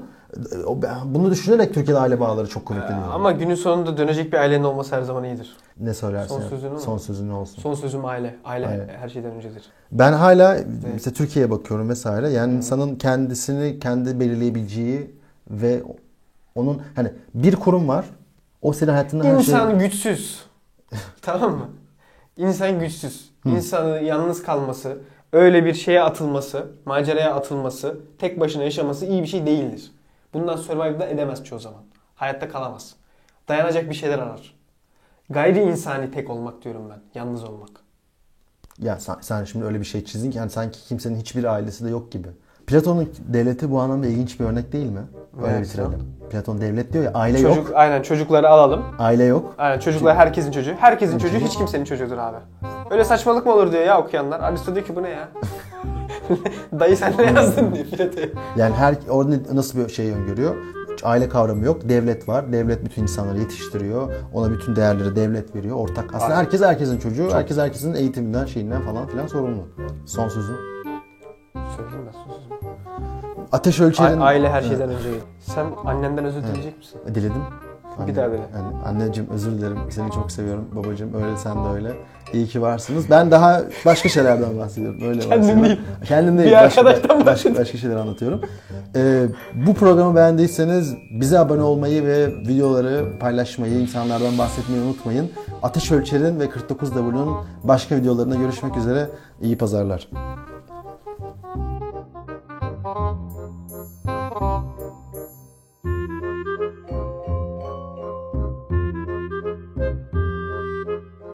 Bunu 1.04 1.30
düşünerek 1.30 1.74
Türkiye'de 1.74 2.00
aile 2.00 2.20
bağları 2.20 2.48
çok 2.48 2.66
kuvvetli 2.66 2.88
değil. 2.88 3.00
Ama 3.12 3.32
günün 3.32 3.54
sonunda 3.54 3.96
dönecek 3.96 4.32
bir 4.32 4.38
ailenin 4.38 4.64
olması 4.64 4.96
her 4.96 5.02
zaman 5.02 5.24
iyidir. 5.24 5.56
Ne 5.80 5.94
söylersin? 5.94 6.40
Son 6.40 6.48
sözün 6.48 6.72
mu? 6.72 6.80
Son 6.80 6.98
sözün 6.98 7.28
ne 7.28 7.32
olsun? 7.32 7.62
Son 7.62 7.74
sözüm 7.74 8.04
aile. 8.04 8.36
Aile 8.44 8.66
Aile. 8.68 8.96
her 9.00 9.08
şeyden 9.08 9.30
öncedir. 9.30 9.62
Ben 9.92 10.12
hala 10.12 10.58
mesela 10.92 11.14
Türkiye'ye 11.14 11.50
bakıyorum 11.50 11.88
vesaire. 11.88 12.28
Yani 12.30 12.54
insanın 12.54 12.96
kendisini 12.96 13.78
kendi 13.78 14.20
belirleyebileceği 14.20 15.10
ve 15.50 15.82
onun 16.54 16.82
hani 16.96 17.12
bir 17.34 17.56
kurum 17.56 17.88
var. 17.88 18.04
O 18.62 18.72
senin 18.72 18.90
hayatında 18.90 19.24
her 19.24 19.30
şey 19.30 19.54
İnsan 19.54 19.78
güçsüz. 19.78 20.44
tamam 21.22 21.50
mı? 21.50 21.68
İnsan 22.36 22.80
güçsüz. 22.80 23.30
İnsanı 23.44 24.00
yalnız 24.02 24.42
kalması, 24.42 24.98
öyle 25.32 25.64
bir 25.64 25.74
şeye 25.74 26.02
atılması, 26.02 26.66
maceraya 26.84 27.34
atılması, 27.34 27.98
tek 28.18 28.40
başına 28.40 28.62
yaşaması 28.62 29.06
iyi 29.06 29.22
bir 29.22 29.26
şey 29.26 29.46
değildir. 29.46 29.90
Bundan 30.34 30.56
survive 30.56 31.00
da 31.00 31.06
edemez 31.06 31.44
çoğu 31.44 31.58
zaman. 31.58 31.80
Hayatta 32.14 32.48
kalamaz. 32.48 32.94
Dayanacak 33.48 33.90
bir 33.90 33.94
şeyler 33.94 34.18
arar. 34.18 34.54
Gayri 35.30 35.62
insani 35.62 36.10
tek 36.10 36.30
olmak 36.30 36.62
diyorum 36.64 36.82
ben. 36.90 36.98
Yalnız 37.14 37.44
olmak. 37.44 37.70
ya 38.78 39.00
sen, 39.00 39.16
sen 39.20 39.44
şimdi 39.44 39.64
öyle 39.64 39.80
bir 39.80 39.84
şey 39.84 40.04
çizdin 40.04 40.30
ki 40.30 40.38
yani 40.38 40.50
sanki 40.50 40.80
kimsenin 40.88 41.16
hiçbir 41.16 41.44
ailesi 41.44 41.84
de 41.84 41.90
yok 41.90 42.12
gibi. 42.12 42.28
Platon'un 42.66 43.12
devleti 43.28 43.70
bu 43.70 43.80
anlamda 43.80 44.06
ilginç 44.06 44.40
bir 44.40 44.44
örnek 44.44 44.72
değil 44.72 44.90
mi? 44.90 45.00
Öyle 45.42 45.52
Evet. 45.56 45.64
bitirelim. 45.66 46.14
Platon 46.30 46.60
devlet 46.60 46.92
diyor 46.92 47.04
ya 47.04 47.10
aile 47.14 47.38
Çocuk 47.38 47.56
yok. 47.68 47.70
aynen 47.74 48.02
çocukları 48.02 48.48
alalım. 48.48 48.84
Aile 48.98 49.24
yok. 49.24 49.54
Aynen 49.58 49.78
çocuklar 49.78 50.16
herkesin 50.16 50.50
çocuğu. 50.50 50.74
Herkesin 50.78 51.18
çocuğu 51.18 51.38
hiç 51.38 51.56
kimsenin 51.58 51.84
çocuğudur 51.84 52.18
abi. 52.18 52.36
Öyle 52.90 53.04
saçmalık 53.04 53.46
mı 53.46 53.52
olur 53.52 53.72
diyor 53.72 53.82
ya 53.84 54.00
okuyanlar. 54.00 54.40
Aristo 54.40 54.74
diyor 54.74 54.86
ki 54.86 54.96
bu 54.96 55.02
ne 55.02 55.08
ya? 55.10 55.28
Dayı 56.80 56.96
sen 56.96 57.14
ne 57.18 57.26
yazdın 57.26 57.74
diyor 57.74 57.84
Platon'a. 57.86 58.26
Yani 58.56 58.74
her 58.74 58.96
orada 59.08 59.36
nasıl 59.54 59.78
bir 59.78 59.88
şey 59.88 60.10
öngörüyor? 60.10 60.56
Aile 61.02 61.28
kavramı 61.28 61.64
yok. 61.64 61.88
Devlet 61.88 62.28
var. 62.28 62.52
Devlet 62.52 62.84
bütün 62.84 63.02
insanları 63.02 63.38
yetiştiriyor. 63.38 64.12
Ona 64.32 64.50
bütün 64.50 64.76
değerleri 64.76 65.16
devlet 65.16 65.54
veriyor. 65.56 65.76
Ortak. 65.76 66.14
Aslında 66.14 66.24
Aynen. 66.24 66.36
herkes 66.36 66.62
herkesin 66.62 66.98
çocuğu. 66.98 67.28
Herkes 67.32 67.58
herkesin 67.58 67.94
eğitiminden, 67.94 68.44
şeyinden 68.44 68.82
falan 68.82 69.06
filan 69.06 69.26
sorumlu. 69.26 69.68
Son 70.06 70.28
sözüm. 70.28 70.56
Söyleyeyim 71.76 72.06
ben 72.06 72.12
sözümü. 72.32 72.54
Ateş 73.52 73.80
ölçerin... 73.80 74.20
A- 74.20 74.24
aile 74.24 74.50
her 74.50 74.62
şeyden 74.62 74.88
önce. 74.90 75.08
Sen 75.40 75.66
annenden 75.84 76.24
özür 76.24 76.42
dileyecek 76.42 76.78
misin? 76.78 77.00
Diledim. 77.14 77.42
Bir 78.06 78.16
daha 78.16 78.26
dene. 78.26 78.40
Yani 78.54 78.84
anneciğim 78.86 79.30
özür 79.30 79.52
dilerim. 79.52 79.78
Seni 79.90 80.10
çok 80.10 80.32
seviyorum. 80.32 80.64
Babacığım 80.76 81.14
öyle 81.14 81.36
sen 81.36 81.64
de 81.64 81.68
öyle. 81.74 81.92
İyi 82.32 82.46
ki 82.46 82.62
varsınız. 82.62 83.10
Ben 83.10 83.30
daha 83.30 83.62
başka 83.86 84.08
şeylerden 84.08 84.58
bahsediyorum. 84.58 85.00
Öyle 85.02 85.20
Kendim 85.20 85.38
bahsediyorum. 85.38 85.64
değil. 85.64 85.78
Kendim 86.04 86.38
değil. 86.38 86.50
Bir 86.50 86.56
başka, 86.56 86.80
arkadaştan 86.80 87.26
başka, 87.26 87.54
başka 87.56 87.78
şeyler 87.78 87.96
anlatıyorum. 87.96 88.40
Ee, 88.96 89.22
bu 89.66 89.74
programı 89.74 90.16
beğendiyseniz 90.16 90.94
bize 91.20 91.38
abone 91.38 91.62
olmayı 91.62 92.06
ve 92.06 92.26
videoları 92.28 93.18
paylaşmayı, 93.20 93.74
insanlardan 93.74 94.38
bahsetmeyi 94.38 94.82
unutmayın. 94.82 95.30
Ateş 95.62 95.92
Ölçer'in 95.92 96.40
ve 96.40 96.44
49W'nun 96.44 97.36
başka 97.64 97.96
videolarında 97.96 98.34
görüşmek 98.34 98.76
üzere. 98.76 99.08
İyi 99.42 99.58
pazarlar. 99.58 100.08